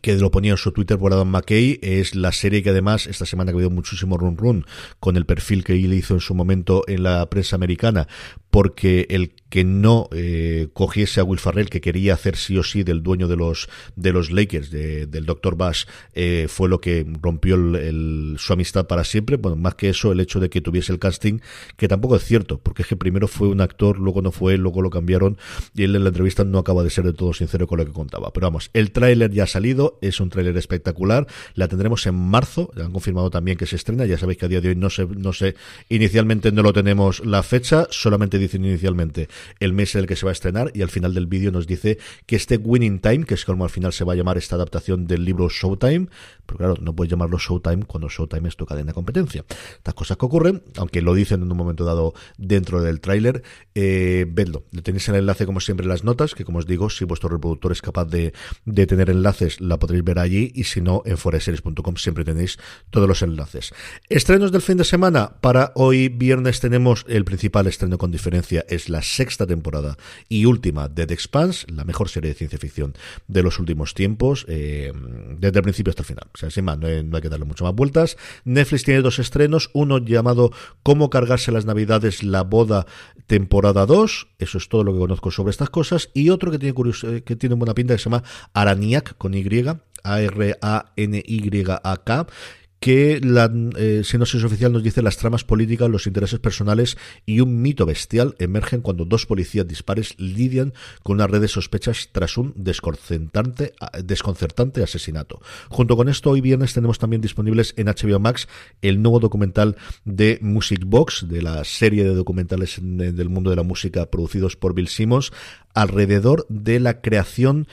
que 0.00 0.14
lo 0.16 0.30
ponía 0.30 0.52
en 0.52 0.56
su 0.56 0.72
Twitter 0.72 0.98
por 0.98 1.12
Adam 1.12 1.28
McKay, 1.28 1.78
es 1.82 2.14
la 2.14 2.32
serie 2.32 2.62
que 2.62 2.70
además 2.70 3.06
esta 3.06 3.26
semana 3.26 3.50
ha 3.50 3.54
habido 3.54 3.70
muchísimo 3.70 4.18
run 4.18 4.36
run 4.36 4.66
con 5.00 5.16
el 5.16 5.24
perfil 5.24 5.64
que 5.64 5.74
él 5.74 5.92
hizo 5.94 6.14
en 6.14 6.20
su 6.20 6.34
momento 6.34 6.84
en 6.86 7.02
la 7.02 7.28
prensa 7.30 7.56
americana, 7.56 8.06
porque 8.58 9.06
el 9.10 9.34
que 9.50 9.64
no 9.64 10.08
eh, 10.12 10.68
cogiese 10.72 11.20
a 11.20 11.24
Will 11.24 11.38
Farrell, 11.38 11.70
que 11.70 11.80
quería 11.80 12.14
hacer 12.14 12.36
sí 12.36 12.58
o 12.58 12.62
sí 12.62 12.82
del 12.82 13.02
dueño 13.02 13.28
de 13.28 13.36
los 13.36 13.68
de 13.96 14.12
los 14.12 14.30
Lakers, 14.30 14.70
del 14.70 15.24
Dr. 15.24 15.56
Bash, 15.56 15.84
eh, 16.12 16.46
fue 16.48 16.68
lo 16.68 16.80
que 16.80 17.06
rompió 17.22 17.54
el, 17.54 18.36
su 18.38 18.52
amistad 18.52 18.86
para 18.86 19.04
siempre. 19.04 19.36
Bueno, 19.36 19.56
más 19.56 19.74
que 19.74 19.88
eso, 19.88 20.12
el 20.12 20.20
hecho 20.20 20.40
de 20.40 20.50
que 20.50 20.60
tuviese 20.60 20.92
el 20.92 20.98
casting, 20.98 21.38
que 21.76 21.88
tampoco 21.88 22.16
es 22.16 22.24
cierto, 22.24 22.58
porque 22.58 22.82
es 22.82 22.88
que 22.88 22.96
primero 22.96 23.28
fue 23.28 23.48
un 23.48 23.60
actor, 23.60 23.98
luego 23.98 24.22
no 24.22 24.32
fue 24.32 24.58
luego 24.58 24.82
lo 24.82 24.90
cambiaron, 24.90 25.38
y 25.74 25.84
él 25.84 25.96
en 25.96 26.02
la 26.02 26.08
entrevista 26.08 26.44
no 26.44 26.58
acaba 26.58 26.82
de 26.82 26.90
ser 26.90 27.04
de 27.04 27.12
todo 27.12 27.32
sincero 27.32 27.66
con 27.66 27.78
lo 27.78 27.86
que 27.86 27.92
contaba. 27.92 28.32
Pero 28.32 28.48
vamos, 28.48 28.70
el 28.74 28.90
tráiler 28.90 29.30
ya 29.30 29.44
ha 29.44 29.46
salido, 29.46 29.98
es 30.02 30.20
un 30.20 30.28
tráiler 30.28 30.56
espectacular, 30.56 31.26
la 31.54 31.68
tendremos 31.68 32.06
en 32.06 32.16
marzo, 32.16 32.70
han 32.76 32.92
confirmado 32.92 33.30
también 33.30 33.56
que 33.56 33.66
se 33.66 33.76
estrena, 33.76 34.04
ya 34.04 34.18
sabéis 34.18 34.38
que 34.38 34.46
a 34.46 34.48
día 34.48 34.60
de 34.60 34.70
hoy 34.70 34.76
no 34.76 34.90
sé, 34.90 35.06
no 35.06 35.32
sé, 35.32 35.54
inicialmente 35.88 36.52
no 36.52 36.62
lo 36.62 36.72
tenemos 36.72 37.24
la 37.24 37.42
fecha, 37.42 37.86
solamente 37.90 38.38
dicen 38.48 38.64
inicialmente 38.64 39.28
el 39.60 39.72
mes 39.72 39.94
en 39.94 40.02
el 40.02 40.06
que 40.06 40.16
se 40.16 40.26
va 40.26 40.30
a 40.30 40.32
estrenar 40.32 40.70
y 40.74 40.82
al 40.82 40.90
final 40.90 41.14
del 41.14 41.26
vídeo 41.26 41.52
nos 41.52 41.66
dice 41.66 41.98
que 42.26 42.36
este 42.36 42.56
Winning 42.56 43.00
Time, 43.00 43.24
que 43.24 43.34
es 43.34 43.44
como 43.44 43.64
al 43.64 43.70
final 43.70 43.92
se 43.92 44.04
va 44.04 44.14
a 44.14 44.16
llamar 44.16 44.38
esta 44.38 44.56
adaptación 44.56 45.06
del 45.06 45.24
libro 45.24 45.48
Showtime, 45.48 46.08
pero 46.46 46.58
claro, 46.58 46.74
no 46.80 46.94
puedes 46.94 47.10
llamarlo 47.10 47.38
Showtime 47.38 47.84
cuando 47.84 48.08
Showtime 48.08 48.48
es 48.48 48.56
tu 48.56 48.66
cadena 48.66 48.88
de 48.88 48.94
competencia. 48.94 49.44
Estas 49.76 49.94
cosas 49.94 50.16
que 50.16 50.26
ocurren, 50.26 50.62
aunque 50.76 51.02
lo 51.02 51.14
dicen 51.14 51.42
en 51.42 51.50
un 51.50 51.56
momento 51.58 51.84
dado 51.84 52.14
dentro 52.38 52.82
del 52.82 53.00
tráiler, 53.00 53.42
eh, 53.74 54.26
vedlo. 54.28 54.64
Tenéis 54.82 55.08
el 55.08 55.16
enlace 55.16 55.46
como 55.46 55.60
siempre 55.60 55.86
las 55.86 56.04
notas, 56.04 56.34
que 56.34 56.44
como 56.44 56.58
os 56.58 56.66
digo, 56.66 56.90
si 56.90 57.04
vuestro 57.04 57.28
reproductor 57.28 57.72
es 57.72 57.82
capaz 57.82 58.06
de, 58.06 58.32
de 58.64 58.86
tener 58.86 59.10
enlaces, 59.10 59.60
la 59.60 59.78
podréis 59.78 60.04
ver 60.04 60.18
allí 60.18 60.50
y 60.54 60.64
si 60.64 60.80
no, 60.80 61.02
en 61.04 61.18
foreseries.com 61.18 61.96
siempre 61.96 62.24
tenéis 62.24 62.58
todos 62.90 63.06
los 63.08 63.22
enlaces. 63.22 63.72
Estrenos 64.08 64.52
del 64.52 64.62
fin 64.62 64.78
de 64.78 64.84
semana. 64.84 65.40
Para 65.40 65.72
hoy 65.74 66.08
viernes 66.08 66.60
tenemos 66.60 67.04
el 67.08 67.24
principal 67.24 67.66
estreno 67.66 67.98
con 67.98 68.10
diferencia, 68.10 68.27
es 68.34 68.88
la 68.88 69.02
sexta 69.02 69.46
temporada 69.46 69.96
y 70.28 70.44
última 70.44 70.88
de 70.88 71.06
The 71.06 71.14
Expanse, 71.14 71.66
la 71.72 71.84
mejor 71.84 72.08
serie 72.08 72.30
de 72.30 72.34
ciencia 72.34 72.58
ficción 72.58 72.94
de 73.26 73.42
los 73.42 73.58
últimos 73.58 73.94
tiempos, 73.94 74.44
eh, 74.48 74.92
desde 75.38 75.58
el 75.58 75.62
principio 75.62 75.90
hasta 75.90 76.02
el 76.02 76.06
final. 76.06 76.26
Sea, 76.34 76.50
sin 76.50 76.64
más, 76.64 76.78
no 76.78 76.86
hay, 76.86 77.04
que 77.20 77.28
darle 77.28 77.44
mucho 77.44 77.64
más 77.64 77.74
vueltas. 77.74 78.16
Netflix 78.44 78.84
tiene 78.84 79.02
dos 79.02 79.18
estrenos, 79.18 79.70
uno 79.72 79.98
llamado 79.98 80.52
Cómo 80.82 81.10
cargarse 81.10 81.52
las 81.52 81.64
navidades, 81.64 82.22
la 82.22 82.42
boda, 82.42 82.86
temporada 83.26 83.86
2, 83.86 84.28
eso 84.38 84.58
es 84.58 84.68
todo 84.68 84.84
lo 84.84 84.92
que 84.92 84.98
conozco 84.98 85.30
sobre 85.30 85.50
estas 85.50 85.70
cosas, 85.70 86.10
y 86.14 86.30
otro 86.30 86.50
que 86.50 86.58
tiene, 86.58 86.74
eh, 87.04 87.22
que 87.22 87.36
tiene 87.36 87.54
buena 87.54 87.74
pinta 87.74 87.94
que 87.94 87.98
se 87.98 88.04
llama 88.04 88.24
Araniac, 88.54 89.16
con 89.18 89.34
Y, 89.34 89.44
A-R-A-N-Y-A-K, 90.02 90.66
que 92.80 93.20
la 93.22 93.50
eh, 93.76 94.02
sinopsis 94.04 94.44
oficial 94.44 94.72
nos 94.72 94.82
dice 94.82 95.02
las 95.02 95.16
tramas 95.16 95.44
políticas, 95.44 95.90
los 95.90 96.06
intereses 96.06 96.38
personales 96.38 96.96
y 97.26 97.40
un 97.40 97.60
mito 97.60 97.86
bestial 97.86 98.34
emergen 98.38 98.80
cuando 98.82 99.04
dos 99.04 99.26
policías 99.26 99.66
dispares 99.66 100.14
lidian 100.18 100.72
con 101.02 101.16
una 101.16 101.26
red 101.26 101.40
de 101.40 101.48
sospechas 101.48 102.10
tras 102.12 102.36
un 102.36 102.52
desconcertante, 102.56 103.74
desconcertante 104.04 104.82
asesinato. 104.82 105.40
Junto 105.68 105.96
con 105.96 106.08
esto, 106.08 106.30
hoy 106.30 106.40
viernes 106.40 106.72
tenemos 106.72 106.98
también 106.98 107.20
disponibles 107.20 107.74
en 107.76 107.86
HBO 107.86 108.20
Max 108.20 108.48
el 108.82 109.02
nuevo 109.02 109.18
documental 109.18 109.76
de 110.04 110.38
Music 110.40 110.82
Box, 110.86 111.26
de 111.28 111.42
la 111.42 111.64
serie 111.64 112.04
de 112.04 112.14
documentales 112.14 112.78
del 112.80 113.28
mundo 113.28 113.50
de 113.50 113.56
la 113.56 113.62
música 113.62 114.06
producidos 114.06 114.56
por 114.56 114.74
Bill 114.74 114.88
Simmons, 114.88 115.32
alrededor 115.74 116.46
de 116.48 116.80
la 116.80 117.00
creación, 117.00 117.66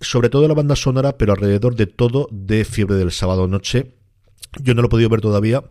sobre 0.00 0.28
todo 0.28 0.42
de 0.42 0.48
la 0.48 0.54
banda 0.54 0.76
sonora, 0.76 1.18
pero 1.18 1.32
alrededor 1.32 1.74
de 1.74 1.86
todo 1.86 2.28
de 2.30 2.64
Fiebre 2.64 2.96
del 2.96 3.10
Sábado 3.10 3.48
Noche 3.48 4.01
yo 4.60 4.74
no 4.74 4.82
lo 4.82 4.86
he 4.86 4.90
podido 4.90 5.08
ver 5.08 5.20
todavía, 5.20 5.62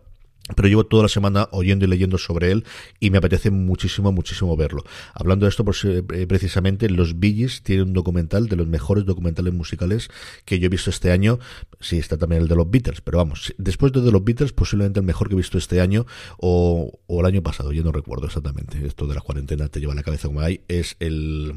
pero 0.56 0.68
llevo 0.68 0.84
toda 0.84 1.04
la 1.04 1.08
semana 1.08 1.48
oyendo 1.52 1.84
y 1.84 1.88
leyendo 1.88 2.18
sobre 2.18 2.50
él 2.50 2.64
y 2.98 3.10
me 3.10 3.18
apetece 3.18 3.50
muchísimo, 3.50 4.10
muchísimo 4.10 4.56
verlo. 4.56 4.82
Hablando 5.14 5.46
de 5.46 5.50
esto, 5.50 5.64
eh, 5.84 6.26
precisamente 6.26 6.90
los 6.90 7.20
Billys 7.20 7.62
tienen 7.62 7.88
un 7.88 7.92
documental 7.92 8.48
de 8.48 8.56
los 8.56 8.66
mejores 8.66 9.04
documentales 9.04 9.54
musicales 9.54 10.10
que 10.44 10.58
yo 10.58 10.66
he 10.66 10.68
visto 10.68 10.90
este 10.90 11.12
año. 11.12 11.38
Sí, 11.80 11.98
está 11.98 12.18
también 12.18 12.42
el 12.42 12.48
de 12.48 12.56
los 12.56 12.68
Beatles, 12.68 13.00
pero 13.02 13.18
vamos, 13.18 13.54
después 13.56 13.92
de, 13.92 14.00
de 14.00 14.10
los 14.10 14.24
Beatles, 14.24 14.52
posiblemente 14.52 15.00
el 15.00 15.06
mejor 15.06 15.28
que 15.28 15.34
he 15.34 15.36
visto 15.36 15.58
este 15.58 15.80
año 15.80 16.06
o, 16.38 16.98
o 17.06 17.20
el 17.20 17.26
año 17.26 17.42
pasado, 17.42 17.72
yo 17.72 17.84
no 17.84 17.92
recuerdo 17.92 18.26
exactamente. 18.26 18.84
Esto 18.84 19.06
de 19.06 19.14
la 19.14 19.20
cuarentena 19.20 19.68
te 19.68 19.78
lleva 19.78 19.94
la 19.94 20.02
cabeza 20.02 20.26
como 20.26 20.40
hay, 20.40 20.62
es 20.66 20.96
el 20.98 21.54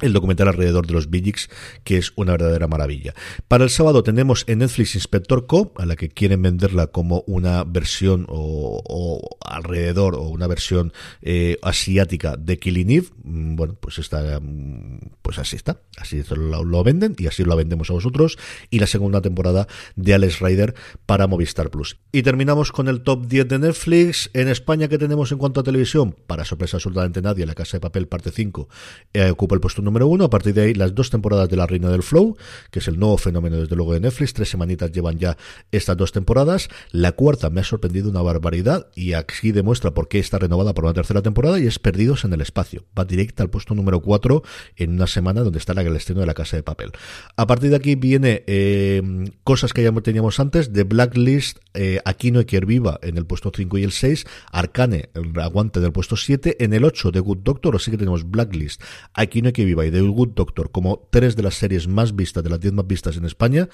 el 0.00 0.12
documental 0.12 0.48
alrededor 0.48 0.86
de 0.86 0.92
los 0.92 1.10
Billix, 1.10 1.48
que 1.84 1.98
es 1.98 2.12
una 2.16 2.32
verdadera 2.32 2.66
maravilla. 2.66 3.14
Para 3.48 3.64
el 3.64 3.70
sábado 3.70 4.02
tenemos 4.02 4.44
en 4.46 4.60
Netflix 4.60 4.94
Inspector 4.94 5.46
Co, 5.46 5.72
a 5.76 5.86
la 5.86 5.96
que 5.96 6.08
quieren 6.08 6.42
venderla 6.42 6.88
como 6.88 7.22
una 7.26 7.64
versión 7.64 8.26
o, 8.28 9.38
alrededor 9.44 10.14
o 10.14 10.22
una 10.22 10.46
versión 10.46 10.92
eh, 11.22 11.58
asiática 11.62 12.36
de 12.36 12.58
Killing 12.58 12.90
Eve. 12.90 13.06
Mm, 13.22 13.56
bueno, 13.56 13.76
pues 13.78 13.98
está, 13.98 14.40
mm, 14.40 14.98
pues 15.22 15.38
así 15.38 15.56
está, 15.56 15.80
así 15.96 16.22
lo, 16.30 16.64
lo, 16.64 16.84
venden 16.84 17.14
y 17.18 17.26
así 17.26 17.44
lo 17.44 17.56
vendemos 17.56 17.90
a 17.90 17.94
vosotros. 17.94 18.38
Y 18.70 18.78
la 18.78 18.86
segunda 18.86 19.20
temporada 19.20 19.66
de 19.96 20.14
Alex 20.14 20.40
Rider 20.40 20.74
para 21.06 21.26
Movistar 21.26 21.70
Plus. 21.70 21.98
Y 22.12 22.22
terminamos 22.22 22.72
con 22.72 22.88
el 22.88 23.02
top 23.02 23.26
10 23.26 23.48
de 23.48 23.58
Netflix. 23.58 24.30
En 24.32 24.48
España, 24.48 24.88
¿qué 24.88 24.98
tenemos 24.98 25.32
en 25.32 25.38
cuanto 25.38 25.60
a 25.60 25.62
televisión? 25.62 26.16
Para 26.26 26.44
sorpresa 26.44 26.76
absolutamente 26.76 27.22
nadie, 27.22 27.46
La 27.46 27.54
Casa 27.54 27.76
de 27.76 27.80
Papel 27.80 28.08
parte 28.08 28.30
5 28.30 28.68
eh, 29.12 29.30
ocupa 29.30 29.54
el 29.54 29.60
puesto 29.60 29.79
número 29.82 30.06
uno. 30.06 30.24
A 30.24 30.30
partir 30.30 30.54
de 30.54 30.62
ahí, 30.62 30.74
las 30.74 30.94
dos 30.94 31.10
temporadas 31.10 31.48
de 31.48 31.56
La 31.56 31.66
Reina 31.66 31.90
del 31.90 32.02
Flow, 32.02 32.36
que 32.70 32.78
es 32.78 32.88
el 32.88 32.98
nuevo 32.98 33.18
fenómeno 33.18 33.56
desde 33.56 33.74
luego 33.74 33.94
de 33.94 34.00
Netflix. 34.00 34.34
Tres 34.34 34.48
semanitas 34.48 34.92
llevan 34.92 35.18
ya 35.18 35.36
estas 35.72 35.96
dos 35.96 36.12
temporadas. 36.12 36.68
La 36.92 37.12
cuarta 37.12 37.50
me 37.50 37.60
ha 37.60 37.64
sorprendido 37.64 38.10
una 38.10 38.22
barbaridad 38.22 38.86
y 38.94 39.14
aquí 39.14 39.50
demuestra 39.50 39.92
por 39.92 40.08
qué 40.08 40.18
está 40.18 40.38
renovada 40.38 40.74
por 40.74 40.84
una 40.84 40.94
tercera 40.94 41.22
temporada 41.22 41.58
y 41.58 41.66
es 41.66 41.78
Perdidos 41.78 42.24
en 42.24 42.32
el 42.32 42.40
Espacio. 42.40 42.84
Va 42.98 43.04
directa 43.04 43.42
al 43.42 43.50
puesto 43.50 43.74
número 43.74 44.00
cuatro 44.00 44.42
en 44.76 44.92
una 44.92 45.06
semana 45.06 45.40
donde 45.42 45.58
está 45.58 45.72
el 45.88 45.96
estreno 45.96 46.20
de 46.20 46.26
La 46.26 46.34
Casa 46.34 46.56
de 46.56 46.62
Papel. 46.62 46.92
A 47.36 47.46
partir 47.46 47.70
de 47.70 47.76
aquí 47.76 47.94
viene 47.94 48.44
eh, 48.46 49.02
cosas 49.44 49.72
que 49.72 49.82
ya 49.82 49.92
teníamos 49.92 50.40
antes, 50.40 50.72
de 50.72 50.84
Blacklist, 50.84 51.58
eh, 51.74 52.00
Aquí 52.04 52.30
no 52.30 52.40
hay 52.40 52.44
que 52.44 52.60
viva 52.60 52.98
en 53.02 53.16
el 53.16 53.26
puesto 53.26 53.52
5 53.54 53.78
y 53.78 53.84
el 53.84 53.92
6, 53.92 54.26
Arcane, 54.52 55.10
el 55.14 55.38
aguante 55.40 55.80
del 55.80 55.92
puesto 55.92 56.16
7, 56.16 56.62
en 56.64 56.72
el 56.72 56.84
8 56.84 57.10
de 57.10 57.20
Good 57.20 57.38
Doctor, 57.38 57.76
así 57.76 57.90
que 57.90 57.96
tenemos 57.96 58.28
Blacklist, 58.28 58.82
Aquí 59.14 59.42
no 59.42 59.48
hay 59.48 59.52
viva 59.64 59.86
y 59.86 59.90
The 59.90 60.00
Good 60.00 60.30
Doctor 60.30 60.70
como 60.70 61.06
tres 61.10 61.36
de 61.36 61.42
las 61.42 61.54
series 61.54 61.88
más 61.88 62.14
vistas, 62.14 62.44
de 62.44 62.50
las 62.50 62.60
diez 62.60 62.72
más 62.72 62.86
vistas 62.86 63.16
en 63.16 63.24
España. 63.24 63.68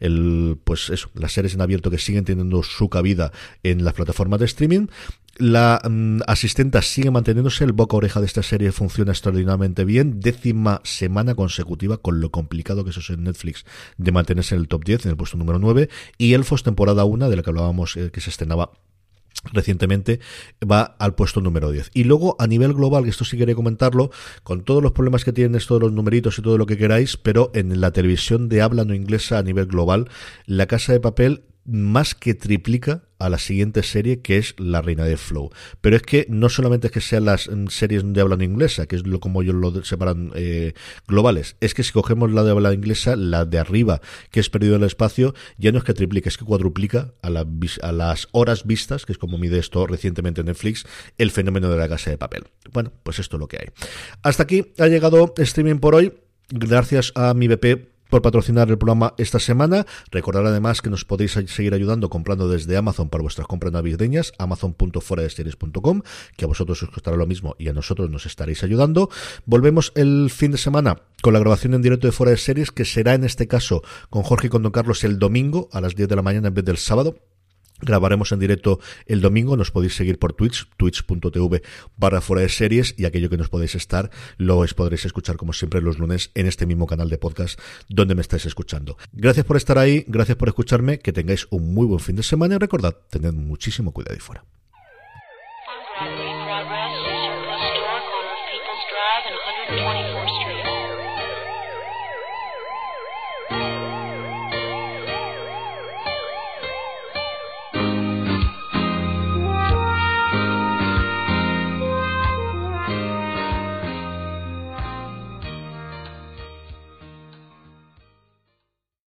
El, 0.00 0.58
pues 0.64 0.90
eso, 0.90 1.10
las 1.14 1.32
series 1.32 1.54
en 1.54 1.60
abierto 1.60 1.90
que 1.90 1.98
siguen 1.98 2.24
teniendo 2.24 2.62
su 2.62 2.88
cabida 2.88 3.32
en 3.62 3.84
las 3.84 3.94
plataformas 3.94 4.40
de 4.40 4.46
streaming. 4.46 4.86
la 5.38 5.80
mm, 5.88 6.20
asistenta 6.26 6.82
sigue 6.82 7.10
manteniéndose, 7.10 7.64
el 7.64 7.72
boca 7.72 7.96
oreja 7.96 8.20
de 8.20 8.26
esta 8.26 8.42
serie 8.42 8.72
funciona 8.72 9.12
extraordinariamente 9.12 9.84
bien, 9.84 10.20
décima 10.20 10.80
semana 10.84 11.34
consecutiva 11.34 11.98
con 11.98 12.20
lo 12.20 12.30
complicado 12.30 12.84
que 12.84 12.90
eso 12.90 13.00
es 13.00 13.10
en 13.10 13.24
Netflix 13.24 13.64
de 13.96 14.12
mantenerse 14.12 14.54
en 14.54 14.60
el 14.60 14.68
top 14.68 14.84
10, 14.84 15.06
en 15.06 15.10
el 15.12 15.16
puesto 15.16 15.36
número 15.36 15.58
9, 15.58 15.88
y 16.18 16.34
Elfos 16.34 16.62
temporada 16.62 17.04
1, 17.04 17.30
de 17.30 17.36
la 17.36 17.42
que 17.42 17.50
hablábamos 17.50 17.96
eh, 17.96 18.10
que 18.10 18.20
se 18.20 18.30
estrenaba 18.30 18.72
recientemente 19.52 20.20
va 20.62 20.82
al 20.98 21.14
puesto 21.14 21.40
número 21.40 21.70
10. 21.70 21.90
Y 21.94 22.04
luego 22.04 22.36
a 22.38 22.46
nivel 22.46 22.74
global, 22.74 23.06
esto 23.06 23.24
sí 23.24 23.36
quería 23.36 23.54
comentarlo, 23.54 24.10
con 24.42 24.62
todos 24.62 24.82
los 24.82 24.92
problemas 24.92 25.24
que 25.24 25.32
tienen 25.32 25.54
esto 25.54 25.78
los 25.78 25.92
numeritos 25.92 26.38
y 26.38 26.42
todo 26.42 26.58
lo 26.58 26.66
que 26.66 26.76
queráis, 26.76 27.16
pero 27.16 27.50
en 27.54 27.80
la 27.80 27.92
televisión 27.92 28.48
de 28.48 28.62
habla 28.62 28.84
no 28.84 28.94
inglesa 28.94 29.38
a 29.38 29.42
nivel 29.42 29.66
global, 29.66 30.08
La 30.46 30.66
Casa 30.66 30.92
de 30.92 31.00
Papel 31.00 31.42
más 31.64 32.14
que 32.14 32.34
triplica 32.34 33.04
a 33.18 33.28
la 33.28 33.38
siguiente 33.38 33.82
serie 33.84 34.20
que 34.20 34.36
es 34.36 34.54
La 34.58 34.82
Reina 34.82 35.04
de 35.04 35.16
Flow. 35.16 35.50
Pero 35.80 35.96
es 35.96 36.02
que 36.02 36.26
no 36.28 36.48
solamente 36.48 36.88
es 36.88 36.92
que 36.92 37.00
sean 37.00 37.24
las 37.24 37.48
mm, 37.48 37.68
series 37.68 38.02
de 38.04 38.20
habla 38.20 38.42
inglesa, 38.42 38.86
que 38.86 38.96
es 38.96 39.06
lo 39.06 39.20
como 39.20 39.42
ellos 39.42 39.54
lo 39.54 39.84
separan 39.84 40.32
eh, 40.34 40.72
globales, 41.06 41.56
es 41.60 41.74
que 41.74 41.84
si 41.84 41.92
cogemos 41.92 42.32
la 42.32 42.42
de 42.42 42.50
habla 42.50 42.72
inglesa, 42.72 43.14
la 43.14 43.44
de 43.44 43.58
arriba, 43.58 44.00
que 44.30 44.40
es 44.40 44.50
perdido 44.50 44.76
el 44.76 44.82
espacio, 44.82 45.34
ya 45.56 45.70
no 45.70 45.78
es 45.78 45.84
que 45.84 45.94
triplica, 45.94 46.28
es 46.28 46.36
que 46.36 46.44
cuadruplica 46.44 47.12
a, 47.22 47.28
a 47.28 47.92
las 47.92 48.28
horas 48.32 48.66
vistas, 48.66 49.06
que 49.06 49.12
es 49.12 49.18
como 49.18 49.38
mide 49.38 49.58
esto 49.58 49.86
recientemente 49.86 50.40
en 50.40 50.48
Netflix, 50.48 50.84
el 51.18 51.30
fenómeno 51.30 51.70
de 51.70 51.76
la 51.76 51.88
casa 51.88 52.10
de 52.10 52.18
papel. 52.18 52.44
Bueno, 52.72 52.92
pues 53.04 53.18
esto 53.20 53.36
es 53.36 53.40
lo 53.40 53.46
que 53.46 53.58
hay. 53.58 53.66
Hasta 54.22 54.42
aquí 54.42 54.72
ha 54.78 54.88
llegado 54.88 55.32
streaming 55.36 55.78
por 55.78 55.94
hoy. 55.94 56.12
Gracias 56.48 57.12
a 57.14 57.32
mi 57.34 57.48
BP 57.48 57.91
por 58.12 58.20
patrocinar 58.20 58.68
el 58.68 58.76
programa 58.76 59.14
esta 59.16 59.38
semana. 59.38 59.86
Recordar 60.10 60.44
además 60.44 60.82
que 60.82 60.90
nos 60.90 61.06
podéis 61.06 61.32
seguir 61.46 61.72
ayudando 61.72 62.10
comprando 62.10 62.46
desde 62.46 62.76
Amazon 62.76 63.08
para 63.08 63.22
vuestras 63.22 63.46
compras 63.46 63.72
navideñas, 63.72 64.34
amazon.foradeseries.com, 64.36 66.02
que 66.36 66.44
a 66.44 66.48
vosotros 66.48 66.82
os 66.82 66.90
costará 66.90 67.16
lo 67.16 67.26
mismo 67.26 67.56
y 67.58 67.68
a 67.68 67.72
nosotros 67.72 68.10
nos 68.10 68.26
estaréis 68.26 68.62
ayudando. 68.64 69.08
Volvemos 69.46 69.92
el 69.94 70.28
fin 70.28 70.52
de 70.52 70.58
semana 70.58 70.98
con 71.22 71.32
la 71.32 71.38
grabación 71.38 71.72
en 71.72 71.80
directo 71.80 72.06
de 72.06 72.12
Fuera 72.12 72.32
de 72.32 72.36
Series, 72.36 72.70
que 72.70 72.84
será 72.84 73.14
en 73.14 73.24
este 73.24 73.48
caso 73.48 73.82
con 74.10 74.24
Jorge 74.24 74.48
y 74.48 74.50
con 74.50 74.62
Don 74.62 74.72
Carlos 74.72 75.04
el 75.04 75.18
domingo 75.18 75.70
a 75.72 75.80
las 75.80 75.94
10 75.94 76.10
de 76.10 76.16
la 76.16 76.22
mañana 76.22 76.48
en 76.48 76.54
vez 76.54 76.66
del 76.66 76.76
sábado. 76.76 77.16
Grabaremos 77.82 78.32
en 78.32 78.38
directo 78.38 78.80
el 79.06 79.20
domingo, 79.20 79.56
nos 79.56 79.70
podéis 79.70 79.94
seguir 79.94 80.18
por 80.18 80.32
Twitch, 80.32 80.68
twitch.tv 80.76 81.62
barra 81.96 82.20
fuera 82.20 82.42
de 82.42 82.48
series 82.48 82.94
y 82.96 83.04
aquello 83.04 83.28
que 83.28 83.36
nos 83.36 83.48
podéis 83.48 83.74
estar 83.74 84.10
lo 84.38 84.62
podréis 84.74 85.04
escuchar 85.04 85.36
como 85.36 85.52
siempre 85.52 85.80
los 85.80 85.98
lunes 85.98 86.30
en 86.34 86.46
este 86.46 86.66
mismo 86.66 86.86
canal 86.86 87.08
de 87.08 87.18
podcast 87.18 87.58
donde 87.88 88.14
me 88.14 88.22
estáis 88.22 88.46
escuchando. 88.46 88.96
Gracias 89.12 89.44
por 89.44 89.56
estar 89.56 89.78
ahí, 89.78 90.04
gracias 90.08 90.36
por 90.36 90.48
escucharme, 90.48 90.98
que 90.98 91.12
tengáis 91.12 91.46
un 91.50 91.74
muy 91.74 91.86
buen 91.86 92.00
fin 92.00 92.16
de 92.16 92.22
semana 92.22 92.54
y 92.54 92.58
recordad, 92.58 92.96
tened 93.10 93.32
muchísimo 93.32 93.92
cuidado 93.92 94.16
y 94.16 94.20
fuera. 94.20 94.44